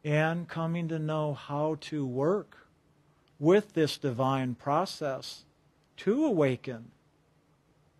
and 0.04 0.48
coming 0.48 0.88
to 0.88 0.98
know 0.98 1.32
how 1.32 1.78
to 1.80 2.04
work 2.04 2.66
with 3.38 3.72
this 3.72 3.96
divine 3.96 4.54
process 4.54 5.44
to 5.96 6.26
awaken 6.26 6.90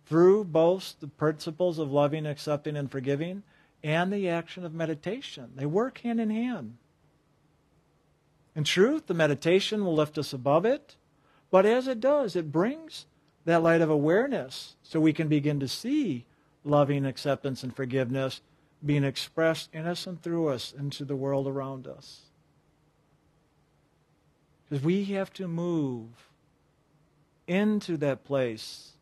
through 0.05 0.43
both 0.43 0.95
the 0.99 1.07
principles 1.07 1.79
of 1.79 1.91
loving, 1.91 2.25
accepting, 2.25 2.75
and 2.75 2.91
forgiving 2.91 3.43
and 3.83 4.11
the 4.11 4.29
action 4.29 4.63
of 4.65 4.73
meditation. 4.73 5.51
They 5.55 5.65
work 5.65 5.99
hand 5.99 6.19
in 6.19 6.29
hand. 6.29 6.77
In 8.55 8.63
truth, 8.63 9.07
the 9.07 9.13
meditation 9.13 9.83
will 9.83 9.95
lift 9.95 10.17
us 10.17 10.31
above 10.31 10.65
it, 10.65 10.95
but 11.49 11.65
as 11.65 11.87
it 11.87 11.99
does, 11.99 12.35
it 12.35 12.51
brings 12.51 13.05
that 13.45 13.63
light 13.63 13.81
of 13.81 13.89
awareness 13.89 14.75
so 14.83 14.99
we 14.99 15.13
can 15.13 15.27
begin 15.27 15.59
to 15.59 15.67
see 15.67 16.25
loving 16.63 17.05
acceptance 17.05 17.63
and 17.63 17.75
forgiveness 17.75 18.41
being 18.85 19.03
expressed 19.03 19.69
in 19.73 19.85
us 19.85 20.07
and 20.07 20.21
through 20.21 20.49
us 20.49 20.73
into 20.77 21.03
the 21.03 21.15
world 21.15 21.47
around 21.47 21.87
us. 21.87 22.21
Because 24.69 24.83
we 24.83 25.05
have 25.05 25.33
to 25.33 25.47
move 25.47 26.09
into 27.47 27.97
that 27.97 28.23
place 28.23 28.92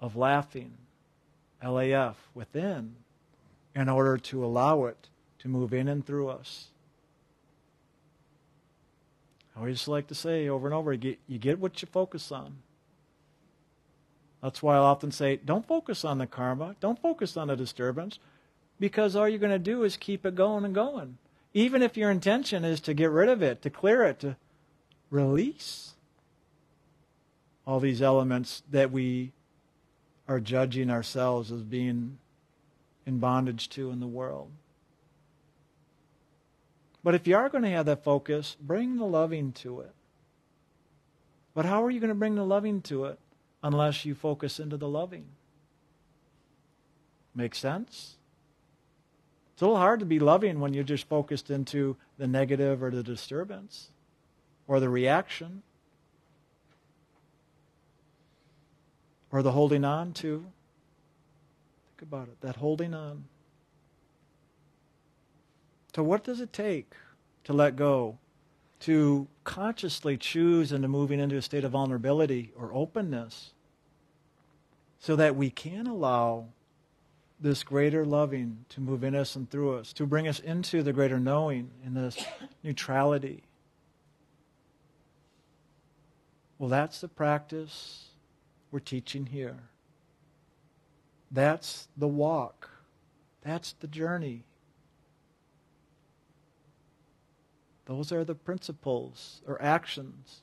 of 0.00 0.16
laughing, 0.16 0.72
LAF, 1.62 2.16
within, 2.34 2.96
in 3.76 3.88
order 3.88 4.16
to 4.16 4.44
allow 4.44 4.86
it 4.86 5.08
to 5.38 5.48
move 5.48 5.72
in 5.72 5.86
and 5.86 6.04
through 6.04 6.28
us. 6.28 6.68
I 9.54 9.60
always 9.60 9.86
like 9.86 10.06
to 10.08 10.14
say 10.14 10.48
over 10.48 10.66
and 10.66 10.74
over, 10.74 10.92
you 10.92 11.16
get, 11.38 11.58
what 11.58 11.82
you 11.82 11.88
focus 11.90 12.32
on. 12.32 12.56
That's 14.42 14.62
why 14.62 14.76
I'll 14.76 14.84
often 14.84 15.12
say, 15.12 15.36
don't 15.36 15.66
focus 15.66 16.04
on 16.04 16.18
the 16.18 16.26
karma, 16.26 16.76
don't 16.80 17.00
focus 17.00 17.36
on 17.36 17.48
the 17.48 17.56
disturbance, 17.56 18.18
because 18.78 19.14
all 19.14 19.28
you're 19.28 19.38
going 19.38 19.52
to 19.52 19.58
do 19.58 19.82
is 19.82 19.98
keep 19.98 20.24
it 20.24 20.34
going 20.34 20.64
and 20.64 20.74
going. 20.74 21.18
Even 21.52 21.82
if 21.82 21.96
your 21.96 22.10
intention 22.10 22.64
is 22.64 22.80
to 22.80 22.94
get 22.94 23.10
rid 23.10 23.28
of 23.28 23.42
it, 23.42 23.60
to 23.62 23.68
clear 23.68 24.02
it, 24.04 24.20
to 24.20 24.36
release 25.10 25.92
all 27.66 27.80
these 27.80 28.00
elements 28.00 28.62
that 28.70 28.90
we 28.90 29.32
are 30.30 30.40
judging 30.40 30.88
ourselves 30.88 31.52
as 31.52 31.62
being 31.62 32.16
in 33.04 33.18
bondage 33.18 33.68
to 33.70 33.90
in 33.90 34.00
the 34.00 34.06
world. 34.06 34.50
But 37.04 37.14
if 37.14 37.26
you 37.26 37.36
are 37.36 37.50
going 37.50 37.64
to 37.64 37.70
have 37.70 37.86
that 37.86 38.04
focus, 38.04 38.56
bring 38.58 38.96
the 38.96 39.04
loving 39.04 39.52
to 39.52 39.80
it. 39.80 39.92
But 41.52 41.66
how 41.66 41.84
are 41.84 41.90
you 41.90 42.00
going 42.00 42.08
to 42.08 42.14
bring 42.14 42.36
the 42.36 42.44
loving 42.44 42.80
to 42.82 43.04
it? 43.04 43.18
unless 43.62 44.04
you 44.04 44.14
focus 44.14 44.58
into 44.58 44.76
the 44.76 44.88
loving. 44.88 45.26
Make 47.34 47.54
sense? 47.54 48.16
It's 49.52 49.62
a 49.62 49.66
little 49.66 49.78
hard 49.78 50.00
to 50.00 50.06
be 50.06 50.18
loving 50.18 50.60
when 50.60 50.72
you're 50.72 50.84
just 50.84 51.08
focused 51.08 51.50
into 51.50 51.96
the 52.18 52.26
negative 52.26 52.82
or 52.82 52.90
the 52.90 53.02
disturbance 53.02 53.90
or 54.66 54.80
the 54.80 54.88
reaction 54.88 55.62
or 59.32 59.42
the 59.42 59.52
holding 59.52 59.84
on 59.84 60.12
to. 60.14 60.44
Think 61.86 62.02
about 62.02 62.28
it 62.28 62.40
that 62.40 62.56
holding 62.56 62.94
on. 62.94 63.24
So, 65.94 66.02
what 66.02 66.24
does 66.24 66.40
it 66.40 66.52
take 66.52 66.94
to 67.44 67.52
let 67.52 67.76
go? 67.76 68.18
To 68.80 69.28
consciously 69.44 70.16
choose 70.16 70.72
into 70.72 70.88
moving 70.88 71.20
into 71.20 71.36
a 71.36 71.42
state 71.42 71.64
of 71.64 71.72
vulnerability 71.72 72.52
or 72.56 72.72
openness 72.72 73.52
so 74.98 75.16
that 75.16 75.36
we 75.36 75.50
can 75.50 75.86
allow 75.86 76.46
this 77.40 77.62
greater 77.62 78.04
loving 78.04 78.64
to 78.68 78.80
move 78.80 79.02
in 79.02 79.14
us 79.14 79.34
and 79.34 79.50
through 79.50 79.76
us, 79.76 79.92
to 79.94 80.06
bring 80.06 80.28
us 80.28 80.40
into 80.40 80.82
the 80.82 80.92
greater 80.92 81.18
knowing 81.18 81.70
in 81.84 81.94
this 81.94 82.22
neutrality. 82.62 83.42
Well, 86.58 86.68
that's 86.68 87.00
the 87.00 87.08
practice 87.08 88.09
we're 88.70 88.80
teaching 88.80 89.26
here. 89.26 89.58
That's 91.30 91.88
the 91.96 92.08
walk. 92.08 92.70
That's 93.42 93.74
the 93.80 93.86
journey. 93.86 94.44
Those 97.86 98.12
are 98.12 98.24
the 98.24 98.34
principles 98.34 99.42
or 99.46 99.60
actions 99.60 100.42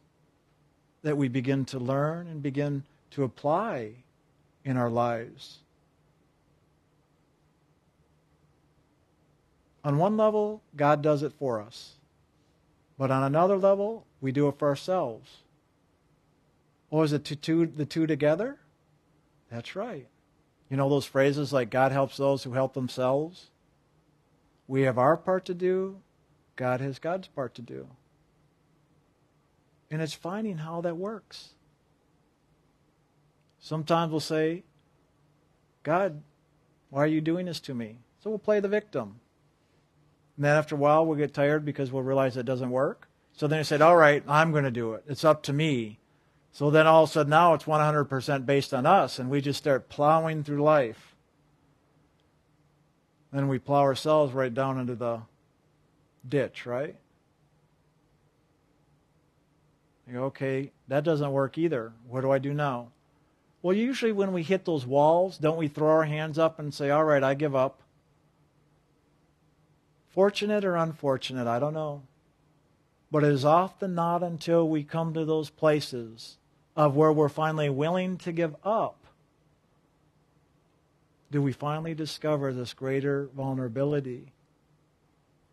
that 1.03 1.17
we 1.17 1.27
begin 1.27 1.63
to 1.65 1.79
learn 1.79 2.27
and 2.27 2.41
begin 2.41 2.83
to 3.11 3.23
apply 3.23 3.91
in 4.65 4.75
our 4.75 4.89
lives. 4.89 5.59
On 9.83 9.97
one 9.97 10.17
level, 10.17 10.61
God 10.75 11.01
does 11.01 11.23
it 11.23 11.31
for 11.31 11.61
us. 11.61 11.93
But 12.97 13.11
on 13.11 13.23
another 13.23 13.55
level, 13.55 14.05
we 14.19 14.33
do 14.33 14.49
it 14.49 14.57
for 14.57 14.67
ourselves. 14.67 15.43
Or 16.89 17.03
is 17.03 17.13
it 17.13 17.25
to 17.25 17.35
two, 17.35 17.65
the 17.65 17.85
two 17.85 18.07
together? 18.07 18.59
That's 19.51 19.75
right. 19.75 20.07
You 20.69 20.77
know 20.77 20.89
those 20.89 21.05
phrases 21.05 21.53
like 21.53 21.69
God 21.69 21.91
helps 21.91 22.17
those 22.17 22.43
who 22.43 22.53
help 22.53 22.73
themselves? 22.73 23.49
We 24.67 24.81
have 24.81 24.97
our 24.97 25.15
part 25.15 25.45
to 25.45 25.53
do, 25.53 26.01
God 26.55 26.81
has 26.81 26.99
God's 26.99 27.27
part 27.27 27.55
to 27.55 27.61
do. 27.61 27.87
And 29.89 30.01
it's 30.01 30.13
finding 30.13 30.57
how 30.57 30.81
that 30.81 30.97
works. 30.97 31.51
Sometimes 33.59 34.11
we'll 34.11 34.19
say, 34.19 34.63
God, 35.83 36.21
why 36.89 37.03
are 37.03 37.07
you 37.07 37.21
doing 37.21 37.45
this 37.45 37.61
to 37.61 37.73
me? 37.73 37.99
So 38.21 38.29
we'll 38.29 38.39
play 38.39 38.59
the 38.59 38.67
victim. 38.67 39.19
And 40.35 40.45
then 40.45 40.55
after 40.55 40.75
a 40.75 40.77
while, 40.77 41.05
we'll 41.05 41.17
get 41.17 41.33
tired 41.33 41.63
because 41.63 41.91
we'll 41.91 42.03
realize 42.03 42.35
it 42.35 42.45
doesn't 42.45 42.69
work. 42.69 43.07
So 43.33 43.47
then 43.47 43.59
he 43.59 43.63
said, 43.63 43.81
All 43.81 43.95
right, 43.95 44.23
I'm 44.27 44.51
going 44.51 44.63
to 44.65 44.71
do 44.71 44.93
it. 44.93 45.03
It's 45.07 45.23
up 45.23 45.43
to 45.43 45.53
me. 45.53 45.99
So 46.57 46.71
then 46.71 46.87
all 46.87 47.03
of 47.03 47.09
a 47.11 47.13
sudden 47.13 47.29
now 47.29 47.53
it's 47.53 47.65
100% 47.65 48.47
based 48.47 48.73
on 48.73 48.87
us, 48.87 49.19
and 49.19 49.29
we 49.29 49.41
just 49.41 49.59
start 49.59 49.89
plowing 49.89 50.43
through 50.43 50.63
life. 50.63 51.15
Then 53.31 53.47
we 53.47 53.59
plow 53.59 53.81
ourselves 53.81 54.33
right 54.33 54.51
down 54.51 54.79
into 54.79 54.95
the 54.95 55.21
ditch, 56.27 56.65
right? 56.65 56.95
Okay, 60.11 60.71
that 60.87 61.03
doesn't 61.03 61.31
work 61.31 61.59
either. 61.59 61.93
What 62.07 62.21
do 62.21 62.31
I 62.31 62.39
do 62.39 62.55
now? 62.55 62.87
Well, 63.61 63.77
usually 63.77 64.11
when 64.11 64.33
we 64.33 64.41
hit 64.41 64.65
those 64.65 64.83
walls, 64.83 65.37
don't 65.37 65.59
we 65.59 65.67
throw 65.67 65.89
our 65.89 66.05
hands 66.05 66.39
up 66.39 66.57
and 66.57 66.73
say, 66.73 66.89
all 66.89 67.03
right, 67.03 67.21
I 67.21 67.35
give 67.35 67.55
up? 67.55 67.83
Fortunate 70.09 70.65
or 70.65 70.75
unfortunate, 70.75 71.45
I 71.45 71.59
don't 71.59 71.75
know. 71.75 72.01
But 73.11 73.23
it 73.23 73.31
is 73.31 73.45
often 73.45 73.93
not 73.93 74.23
until 74.23 74.67
we 74.67 74.83
come 74.83 75.13
to 75.13 75.23
those 75.23 75.51
places 75.51 76.37
of 76.77 76.95
where 76.95 77.11
we're 77.11 77.27
finally 77.27 77.69
willing 77.69 78.17
to 78.17 78.31
give 78.31 78.55
up 78.63 78.97
do 81.31 81.41
we 81.41 81.51
finally 81.51 81.93
discover 81.93 82.53
this 82.53 82.73
greater 82.73 83.29
vulnerability 83.35 84.31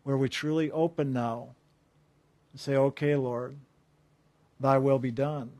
where 0.03 0.17
we 0.17 0.29
truly 0.29 0.71
open 0.71 1.11
now 1.11 1.49
and 2.51 2.61
say, 2.61 2.75
okay, 2.75 3.15
Lord, 3.15 3.57
thy 4.59 4.77
will 4.77 4.99
be 4.99 5.11
done. 5.11 5.51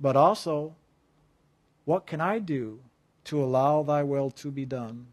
But 0.00 0.16
also, 0.16 0.76
what 1.84 2.06
can 2.06 2.20
I 2.20 2.38
do 2.38 2.80
to 3.24 3.42
allow 3.42 3.82
thy 3.82 4.02
will 4.02 4.30
to 4.30 4.50
be 4.50 4.64
done? 4.64 5.08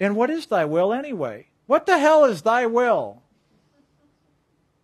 And 0.00 0.16
what 0.16 0.30
is 0.30 0.46
thy 0.46 0.64
will 0.64 0.92
anyway? 0.92 1.48
What 1.66 1.86
the 1.86 1.98
hell 1.98 2.24
is 2.24 2.42
thy 2.42 2.66
will? 2.66 3.22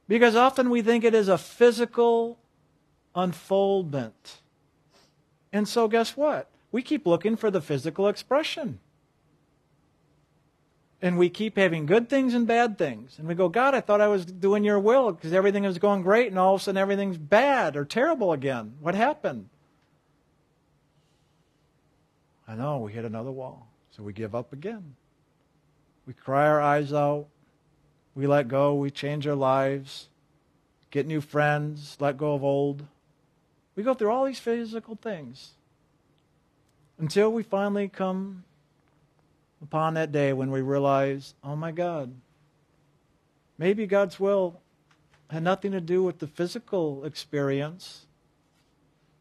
Because 0.07 0.37
often 0.37 0.69
we 0.69 0.83
think 0.83 1.05
it 1.05 1.14
is 1.14 1.29
a 1.29 1.38
physical 1.38 2.39
unfoldment. 3.14 4.40
And 5.53 5.66
so, 5.66 5.88
guess 5.88 6.16
what? 6.16 6.49
We 6.73 6.83
keep 6.83 7.07
looking 7.07 7.37
for 7.37 7.51
the 7.51 7.61
physical 7.61 8.09
expression. 8.09 8.79
And 11.03 11.18
we 11.18 11.31
keep 11.31 11.57
having 11.57 11.87
good 11.87 12.09
things 12.09 12.35
and 12.35 12.46
bad 12.46 12.77
things. 12.77 13.18
And 13.18 13.27
we 13.27 13.35
go, 13.35 13.49
God, 13.49 13.75
I 13.75 13.81
thought 13.81 14.01
I 14.01 14.09
was 14.09 14.27
doing 14.27 14.64
your 14.64 14.79
will 14.79 15.12
because 15.12 15.33
everything 15.33 15.62
was 15.62 15.79
going 15.79 16.03
great, 16.03 16.29
and 16.29 16.38
all 16.38 16.55
of 16.55 16.61
a 16.61 16.64
sudden 16.64 16.79
everything's 16.79 17.16
bad 17.16 17.77
or 17.77 17.85
terrible 17.85 18.33
again. 18.33 18.75
What 18.81 18.94
happened? 18.94 19.49
I 22.46 22.55
know, 22.55 22.79
we 22.79 22.92
hit 22.92 23.05
another 23.05 23.31
wall. 23.31 23.68
So 23.92 24.03
we 24.03 24.12
give 24.12 24.35
up 24.35 24.53
again. 24.53 24.96
We 26.07 26.12
cry 26.12 26.46
our 26.46 26.61
eyes 26.61 26.92
out. 26.92 27.27
We 28.14 28.27
let 28.27 28.49
go. 28.49 28.75
We 28.75 28.90
change 28.90 29.27
our 29.27 29.35
lives. 29.35 30.09
Get 30.90 31.07
new 31.07 31.20
friends. 31.20 31.96
Let 32.01 32.16
go 32.16 32.35
of 32.35 32.44
old. 32.44 32.85
We 33.76 33.83
go 33.83 33.94
through 33.94 34.11
all 34.11 34.24
these 34.24 34.38
physical 34.38 34.96
things 34.96 35.50
until 36.98 37.33
we 37.33 37.42
finally 37.42 37.88
come 37.88 38.44
upon 39.62 39.94
that 39.94 40.12
day 40.12 40.33
when 40.33 40.50
we 40.50 40.61
realize, 40.61 41.35
oh 41.44 41.56
my 41.56 41.72
God, 41.72 42.12
maybe 43.59 43.87
God's 43.87 44.18
will 44.18 44.61
had 45.30 45.42
nothing 45.42 45.72
to 45.72 45.80
do 45.80 46.02
with 46.02 46.18
the 46.18 46.26
physical 46.26 47.04
experience. 47.04 48.06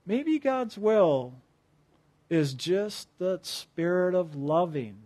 Maybe 0.05 0.39
God's 0.39 0.77
will 0.77 1.33
is 2.29 2.53
just 2.53 3.07
that 3.19 3.45
spirit 3.45 4.15
of 4.15 4.35
loving. 4.35 4.97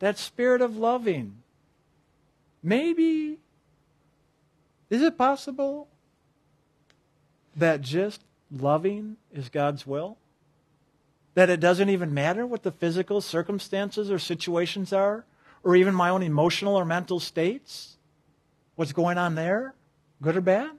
That 0.00 0.18
spirit 0.18 0.60
of 0.60 0.76
loving. 0.76 1.36
Maybe, 2.62 3.38
is 4.88 5.02
it 5.02 5.16
possible 5.16 5.88
that 7.56 7.80
just 7.80 8.22
loving 8.50 9.16
is 9.32 9.48
God's 9.48 9.86
will? 9.86 10.16
That 11.34 11.50
it 11.50 11.60
doesn't 11.60 11.88
even 11.88 12.12
matter 12.12 12.46
what 12.46 12.62
the 12.62 12.72
physical 12.72 13.20
circumstances 13.20 14.10
or 14.10 14.18
situations 14.18 14.92
are, 14.92 15.24
or 15.62 15.76
even 15.76 15.94
my 15.94 16.08
own 16.08 16.22
emotional 16.22 16.74
or 16.74 16.84
mental 16.84 17.20
states? 17.20 17.96
What's 18.76 18.92
going 18.92 19.18
on 19.18 19.34
there, 19.34 19.74
good 20.22 20.36
or 20.36 20.40
bad? 20.40 20.70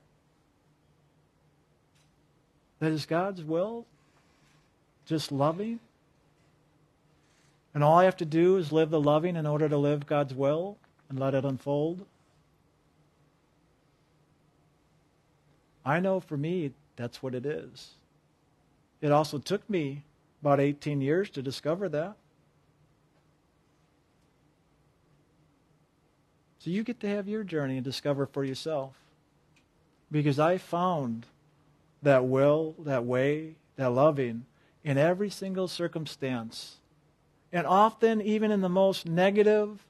That 2.79 2.91
is 2.91 3.05
God's 3.05 3.43
will, 3.43 3.85
just 5.05 5.31
loving. 5.31 5.79
And 7.73 7.83
all 7.83 7.99
I 7.99 8.05
have 8.05 8.17
to 8.17 8.25
do 8.25 8.57
is 8.57 8.71
live 8.71 8.89
the 8.89 8.99
loving 8.99 9.35
in 9.35 9.45
order 9.45 9.69
to 9.69 9.77
live 9.77 10.07
God's 10.07 10.33
will 10.33 10.77
and 11.07 11.19
let 11.19 11.35
it 11.35 11.45
unfold. 11.45 12.05
I 15.85 15.99
know 15.99 16.19
for 16.19 16.37
me, 16.37 16.71
that's 16.95 17.23
what 17.23 17.33
it 17.33 17.45
is. 17.45 17.91
It 19.01 19.11
also 19.11 19.39
took 19.39 19.67
me 19.69 20.03
about 20.41 20.59
18 20.59 21.01
years 21.01 21.29
to 21.31 21.41
discover 21.41 21.89
that. 21.89 22.15
So 26.59 26.69
you 26.69 26.83
get 26.83 26.99
to 26.99 27.07
have 27.07 27.27
your 27.27 27.43
journey 27.43 27.77
and 27.77 27.83
discover 27.83 28.27
for 28.27 28.43
yourself. 28.43 28.93
Because 30.11 30.37
I 30.37 30.59
found 30.59 31.25
that 32.03 32.25
will, 32.25 32.75
that 32.79 33.05
way, 33.05 33.55
that 33.77 33.91
loving 33.91 34.45
in 34.83 34.97
every 34.97 35.29
single 35.29 35.67
circumstance. 35.67 36.75
And 37.51 37.65
often, 37.65 38.21
even 38.21 38.51
in 38.51 38.61
the 38.61 38.69
most 38.69 39.07
negative 39.07 39.83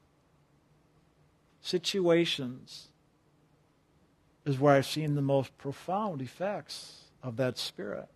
situations, 1.61 2.87
is 4.45 4.59
where 4.59 4.75
I've 4.75 4.85
seen 4.85 5.15
the 5.15 5.21
most 5.21 5.57
profound 5.57 6.21
effects 6.21 7.01
of 7.21 7.37
that 7.37 7.57
spirit. 7.57 8.07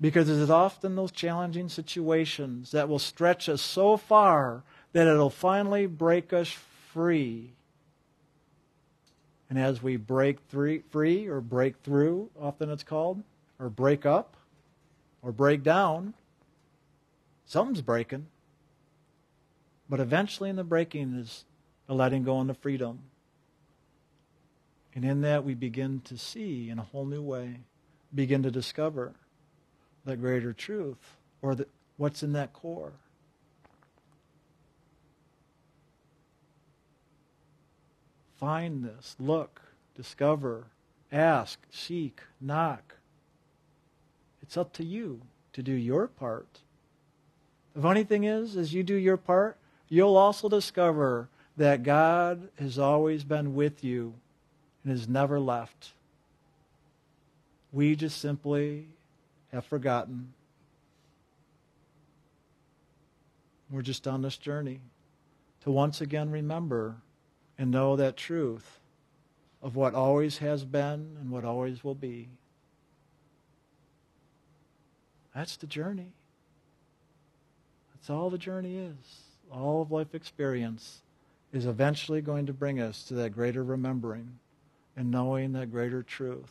Because 0.00 0.28
it 0.28 0.36
is 0.36 0.50
often 0.50 0.96
those 0.96 1.12
challenging 1.12 1.68
situations 1.68 2.72
that 2.72 2.88
will 2.88 2.98
stretch 2.98 3.48
us 3.48 3.62
so 3.62 3.96
far 3.96 4.62
that 4.92 5.06
it'll 5.06 5.30
finally 5.30 5.86
break 5.86 6.32
us 6.32 6.50
free. 6.92 7.52
And 9.48 9.58
as 9.58 9.82
we 9.82 9.96
break 9.96 10.38
free 10.48 11.26
or 11.26 11.40
break 11.40 11.76
through, 11.82 12.30
often 12.40 12.70
it's 12.70 12.82
called, 12.82 13.22
or 13.58 13.68
break 13.68 14.06
up 14.06 14.36
or 15.20 15.30
break 15.30 15.62
down, 15.62 16.14
Something's 17.52 17.82
breaking. 17.82 18.28
But 19.90 20.00
eventually, 20.00 20.48
in 20.48 20.56
the 20.56 20.64
breaking, 20.64 21.14
is 21.14 21.44
the 21.86 21.94
letting 21.94 22.22
go 22.22 22.42
the 22.44 22.54
freedom. 22.54 23.00
And 24.94 25.04
in 25.04 25.22
that, 25.22 25.44
we 25.44 25.54
begin 25.54 26.00
to 26.04 26.18
see 26.18 26.68
in 26.68 26.78
a 26.78 26.82
whole 26.82 27.06
new 27.06 27.22
way, 27.22 27.60
begin 28.14 28.42
to 28.42 28.50
discover 28.50 29.12
that 30.04 30.20
greater 30.20 30.52
truth 30.52 31.16
or 31.40 31.54
the, 31.54 31.66
what's 31.96 32.22
in 32.22 32.32
that 32.34 32.52
core. 32.52 32.92
Find 38.38 38.84
this, 38.84 39.16
look, 39.18 39.62
discover, 39.94 40.66
ask, 41.10 41.60
seek, 41.70 42.20
knock. 42.40 42.96
It's 44.42 44.56
up 44.56 44.72
to 44.74 44.84
you 44.84 45.22
to 45.52 45.62
do 45.62 45.72
your 45.72 46.08
part. 46.08 46.58
The 47.74 47.82
funny 47.82 48.04
thing 48.04 48.24
is, 48.24 48.56
as 48.56 48.74
you 48.74 48.82
do 48.82 48.96
your 48.96 49.16
part, 49.16 49.56
you'll 49.88 50.16
also 50.16 50.48
discover 50.48 51.28
that 51.56 51.82
God 51.82 52.48
has 52.58 52.78
always 52.78 53.24
been 53.24 53.54
with 53.54 53.84
you 53.84 54.14
and 54.84 54.92
has 54.92 55.08
never 55.08 55.38
left. 55.38 55.92
We 57.72 57.96
just 57.96 58.20
simply 58.20 58.86
have 59.52 59.64
forgotten. 59.64 60.32
We're 63.70 63.82
just 63.82 64.06
on 64.06 64.22
this 64.22 64.36
journey 64.36 64.80
to 65.62 65.70
once 65.70 66.00
again 66.00 66.30
remember 66.30 66.96
and 67.58 67.70
know 67.70 67.96
that 67.96 68.16
truth 68.16 68.80
of 69.62 69.76
what 69.76 69.94
always 69.94 70.38
has 70.38 70.64
been 70.64 71.16
and 71.20 71.30
what 71.30 71.44
always 71.44 71.84
will 71.84 71.94
be. 71.94 72.28
That's 75.34 75.56
the 75.56 75.66
journey. 75.66 76.12
That's 77.94 78.10
all 78.10 78.28
the 78.28 78.38
journey 78.38 78.76
is. 78.76 79.22
All 79.50 79.80
of 79.80 79.92
life 79.92 80.14
experience 80.14 81.02
is 81.52 81.66
eventually 81.66 82.20
going 82.20 82.46
to 82.46 82.52
bring 82.52 82.80
us 82.80 83.04
to 83.04 83.14
that 83.14 83.30
greater 83.30 83.62
remembering 83.62 84.38
and 84.96 85.10
knowing 85.10 85.52
that 85.52 85.70
greater 85.70 86.02
truth. 86.02 86.50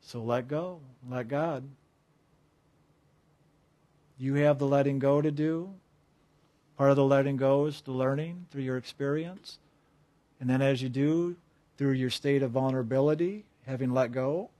So 0.00 0.22
let 0.22 0.48
go. 0.48 0.80
Let 1.08 1.28
God. 1.28 1.64
You 4.18 4.34
have 4.34 4.58
the 4.58 4.66
letting 4.66 4.98
go 4.98 5.20
to 5.20 5.30
do. 5.30 5.70
Part 6.76 6.90
of 6.90 6.96
the 6.96 7.04
letting 7.04 7.36
go 7.36 7.66
is 7.66 7.80
the 7.80 7.92
learning 7.92 8.46
through 8.50 8.62
your 8.62 8.76
experience. 8.76 9.58
And 10.40 10.48
then 10.48 10.62
as 10.62 10.82
you 10.82 10.88
do, 10.88 11.36
through 11.76 11.92
your 11.92 12.10
state 12.10 12.42
of 12.42 12.50
vulnerability, 12.50 13.44
having 13.66 13.92
let 13.92 14.12
go, 14.12 14.50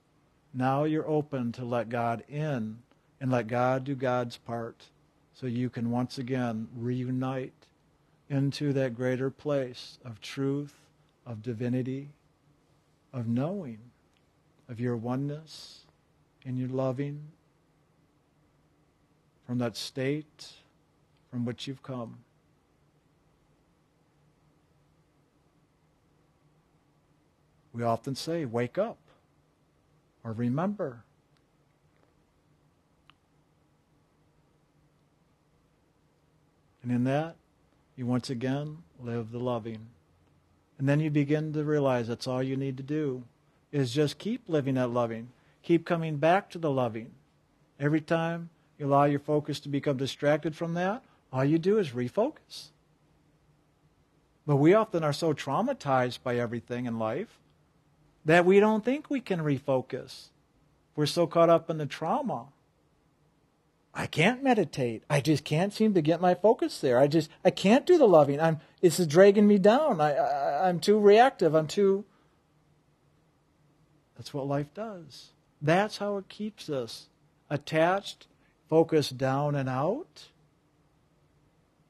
now 0.54 0.84
you're 0.84 1.08
open 1.08 1.52
to 1.52 1.64
let 1.64 1.88
God 1.88 2.22
in 2.28 2.78
and 3.20 3.30
let 3.30 3.46
God 3.46 3.84
do 3.84 3.94
God's 3.94 4.36
part 4.36 4.84
so 5.34 5.46
you 5.46 5.70
can 5.70 5.90
once 5.90 6.18
again 6.18 6.68
reunite 6.76 7.52
into 8.28 8.72
that 8.72 8.94
greater 8.94 9.30
place 9.30 9.98
of 10.04 10.20
truth, 10.20 10.74
of 11.26 11.42
divinity, 11.42 12.08
of 13.12 13.28
knowing, 13.28 13.78
of 14.68 14.80
your 14.80 14.96
oneness 14.96 15.84
and 16.44 16.58
your 16.58 16.68
loving 16.68 17.20
from 19.46 19.58
that 19.58 19.76
state 19.76 20.52
from 21.30 21.44
which 21.44 21.66
you've 21.66 21.82
come. 21.82 22.18
We 27.72 27.82
often 27.82 28.14
say, 28.14 28.44
wake 28.44 28.78
up 28.78 28.98
or 30.24 30.32
remember. 30.32 31.04
And 36.82 36.92
in 36.92 37.04
that, 37.04 37.36
you 37.96 38.06
once 38.06 38.28
again 38.30 38.78
live 39.00 39.30
the 39.30 39.38
loving. 39.38 39.86
And 40.82 40.88
then 40.88 40.98
you 40.98 41.10
begin 41.10 41.52
to 41.52 41.62
realize 41.62 42.08
that's 42.08 42.26
all 42.26 42.42
you 42.42 42.56
need 42.56 42.76
to 42.76 42.82
do 42.82 43.22
is 43.70 43.94
just 43.94 44.18
keep 44.18 44.48
living 44.48 44.74
that 44.74 44.90
loving. 44.90 45.28
Keep 45.62 45.86
coming 45.86 46.16
back 46.16 46.50
to 46.50 46.58
the 46.58 46.72
loving. 46.72 47.12
Every 47.78 48.00
time 48.00 48.50
you 48.76 48.88
allow 48.88 49.04
your 49.04 49.20
focus 49.20 49.60
to 49.60 49.68
become 49.68 49.96
distracted 49.96 50.56
from 50.56 50.74
that, 50.74 51.04
all 51.32 51.44
you 51.44 51.60
do 51.60 51.78
is 51.78 51.90
refocus. 51.90 52.70
But 54.44 54.56
we 54.56 54.74
often 54.74 55.04
are 55.04 55.12
so 55.12 55.32
traumatized 55.32 56.18
by 56.24 56.36
everything 56.36 56.86
in 56.86 56.98
life 56.98 57.38
that 58.24 58.44
we 58.44 58.58
don't 58.58 58.84
think 58.84 59.08
we 59.08 59.20
can 59.20 59.38
refocus. 59.38 60.30
We're 60.96 61.06
so 61.06 61.28
caught 61.28 61.48
up 61.48 61.70
in 61.70 61.78
the 61.78 61.86
trauma. 61.86 62.46
I 63.94 64.06
can't 64.06 64.42
meditate. 64.42 65.02
I 65.10 65.20
just 65.20 65.44
can't 65.44 65.72
seem 65.72 65.92
to 65.94 66.00
get 66.00 66.20
my 66.20 66.34
focus 66.34 66.80
there. 66.80 66.98
I 66.98 67.06
just 67.08 67.30
I 67.44 67.50
can't 67.50 67.84
do 67.86 67.98
the 67.98 68.08
loving. 68.08 68.40
I'm 68.40 68.60
it's 68.80 69.04
dragging 69.06 69.46
me 69.46 69.58
down. 69.58 70.00
I, 70.00 70.14
I 70.14 70.68
I'm 70.68 70.80
too 70.80 70.98
reactive. 70.98 71.54
I'm 71.54 71.66
too 71.66 72.04
That's 74.16 74.32
what 74.32 74.46
life 74.46 74.72
does. 74.74 75.30
That's 75.60 75.98
how 75.98 76.16
it 76.16 76.28
keeps 76.28 76.70
us 76.70 77.08
attached, 77.50 78.26
focused 78.68 79.18
down 79.18 79.54
and 79.54 79.68
out. 79.68 80.28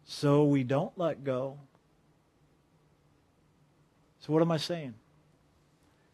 So 0.05 0.45
we 0.45 0.65
don't 0.65 0.97
let 0.99 1.25
go. 1.25 1.59
So 4.21 4.33
what 4.33 4.43
am 4.43 4.53
I 4.53 4.57
saying? 4.57 4.95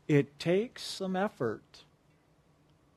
It 0.06 0.38
takes 0.38 0.82
some 0.82 1.16
effort 1.16 1.84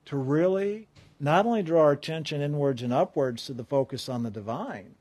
to 0.06 0.16
really 0.16 0.88
not 1.22 1.46
only 1.46 1.62
draw 1.62 1.82
our 1.82 1.92
attention 1.92 2.42
inwards 2.42 2.82
and 2.82 2.92
upwards 2.92 3.46
to 3.46 3.54
the 3.54 3.62
focus 3.62 4.08
on 4.08 4.24
the 4.24 4.30
divine, 4.30 4.96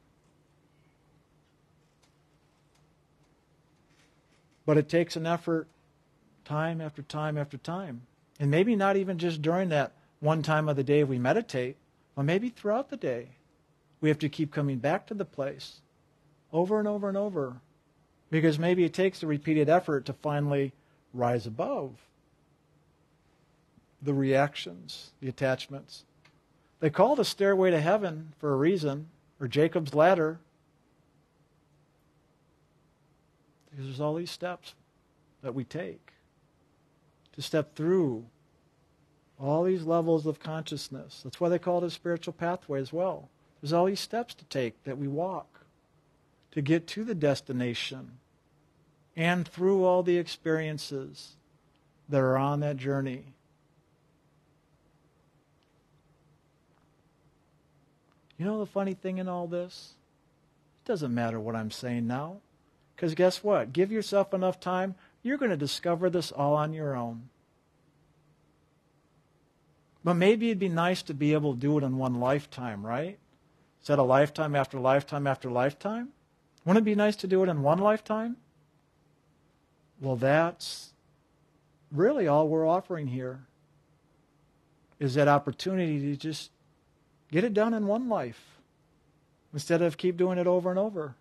but 4.68 4.78
it 4.78 4.88
takes 4.88 5.16
an 5.16 5.26
effort 5.26 5.68
time 6.46 6.80
after 6.80 7.02
time 7.02 7.40
after 7.40 7.58
time. 7.58 8.04
And 8.40 8.52
maybe 8.52 8.76
not 8.76 8.98
even 8.98 9.18
just 9.18 9.42
during 9.42 9.70
that 9.70 9.94
one 10.20 10.44
time 10.44 10.70
of 10.70 10.76
the 10.76 10.84
day 10.84 11.04
we 11.04 11.18
meditate, 11.18 11.76
but 12.16 12.24
maybe 12.24 12.50
throughout 12.50 12.92
the 12.92 12.98
day. 12.98 13.30
We 14.00 14.10
have 14.10 14.20
to 14.20 14.30
keep 14.30 14.52
coming 14.52 14.78
back 14.78 15.08
to 15.08 15.16
the 15.16 15.26
place 15.26 15.82
over 16.54 16.78
and 16.78 16.88
over 16.88 17.10
and 17.10 17.18
over 17.18 17.62
because 18.30 18.60
maybe 18.60 18.84
it 18.84 18.94
takes 18.94 19.24
a 19.24 19.28
repeated 19.28 19.70
effort 19.70 20.06
to 20.06 20.14
finally 20.14 20.74
rise 21.14 21.48
above 21.48 21.96
the 24.02 24.14
reactions, 24.14 25.12
the 25.20 25.28
attachments. 25.28 26.04
They 26.82 26.90
call 26.90 27.16
the 27.16 27.24
stairway 27.24 27.72
to 27.72 27.80
heaven 27.80 28.34
for 28.40 28.52
a 28.52 28.58
reason, 28.58 29.08
or 29.40 29.48
Jacob's 29.48 29.94
ladder, 29.94 30.40
because 33.70 33.86
there's 33.86 34.02
all 34.02 34.16
these 34.16 34.32
steps 34.32 34.74
that 35.42 35.56
we 35.56 35.64
take 35.64 36.12
to 37.34 37.42
step 37.42 37.76
through 37.76 38.26
all 39.40 39.64
these 39.64 39.84
levels 39.84 40.26
of 40.26 40.40
consciousness. 40.40 41.22
That's 41.24 41.40
why 41.40 41.50
they 41.50 41.60
call 41.60 41.78
it 41.78 41.88
a 41.88 41.90
spiritual 41.90 42.34
pathway 42.34 42.82
as 42.82 42.92
well. 42.92 43.30
There's 43.62 43.74
all 43.74 43.86
these 43.86 44.00
steps 44.00 44.34
to 44.36 44.46
take 44.46 44.84
that 44.84 44.98
we 44.98 45.08
walk 45.08 45.62
to 46.52 46.62
get 46.62 46.86
to 46.88 47.04
the 47.04 47.16
destination 47.16 48.18
and 49.16 49.48
through 49.48 49.84
all 49.84 50.04
the 50.04 50.18
experiences 50.18 51.36
that 52.10 52.20
are 52.20 52.38
on 52.38 52.60
that 52.60 52.78
journey. 52.78 53.34
You 58.42 58.48
know 58.48 58.58
the 58.58 58.66
funny 58.66 58.96
thing 58.96 59.20
in 59.20 59.28
all 59.28 59.46
this? 59.46 59.94
It 60.84 60.88
doesn't 60.88 61.14
matter 61.14 61.40
what 61.40 61.56
I'm 61.56 61.70
saying 61.70 62.08
now. 62.08 62.38
Because 62.96 63.14
guess 63.14 63.44
what? 63.44 63.72
Give 63.72 63.92
yourself 63.92 64.34
enough 64.34 64.60
time, 64.60 64.96
you're 65.22 65.38
going 65.38 65.52
to 65.52 65.58
discover 65.58 66.10
this 66.10 66.32
all 66.32 66.56
on 66.56 66.74
your 66.74 66.96
own. 66.96 67.30
But 70.04 70.16
maybe 70.16 70.48
it'd 70.48 70.58
be 70.58 70.70
nice 70.70 71.04
to 71.04 71.14
be 71.14 71.34
able 71.34 71.54
to 71.54 71.60
do 71.60 71.78
it 71.78 71.84
in 71.84 72.00
one 72.00 72.20
lifetime, 72.20 72.84
right? 72.84 73.20
Instead 73.80 74.00
of 74.00 74.08
lifetime 74.08 74.56
after 74.56 74.80
lifetime 74.80 75.28
after 75.28 75.52
lifetime? 75.52 76.08
Wouldn't 76.66 76.82
it 76.82 76.90
be 76.90 76.96
nice 76.96 77.18
to 77.18 77.28
do 77.28 77.44
it 77.44 77.48
in 77.48 77.62
one 77.62 77.78
lifetime? 77.78 78.38
Well, 80.00 80.16
that's 80.16 80.94
really 81.92 82.28
all 82.28 82.48
we're 82.48 82.68
offering 82.68 83.06
here 83.06 83.42
is 85.00 85.14
that 85.14 85.28
opportunity 85.28 86.00
to 86.00 86.16
just 86.16 86.50
Get 87.32 87.44
it 87.44 87.54
done 87.54 87.74
in 87.74 87.88
one 87.88 88.10
life 88.10 88.60
instead 89.54 89.82
of 89.82 89.98
keep 89.98 90.18
doing 90.18 90.38
it 90.38 90.48
over 90.48 90.70
and 90.70 90.80
over. 90.80 91.16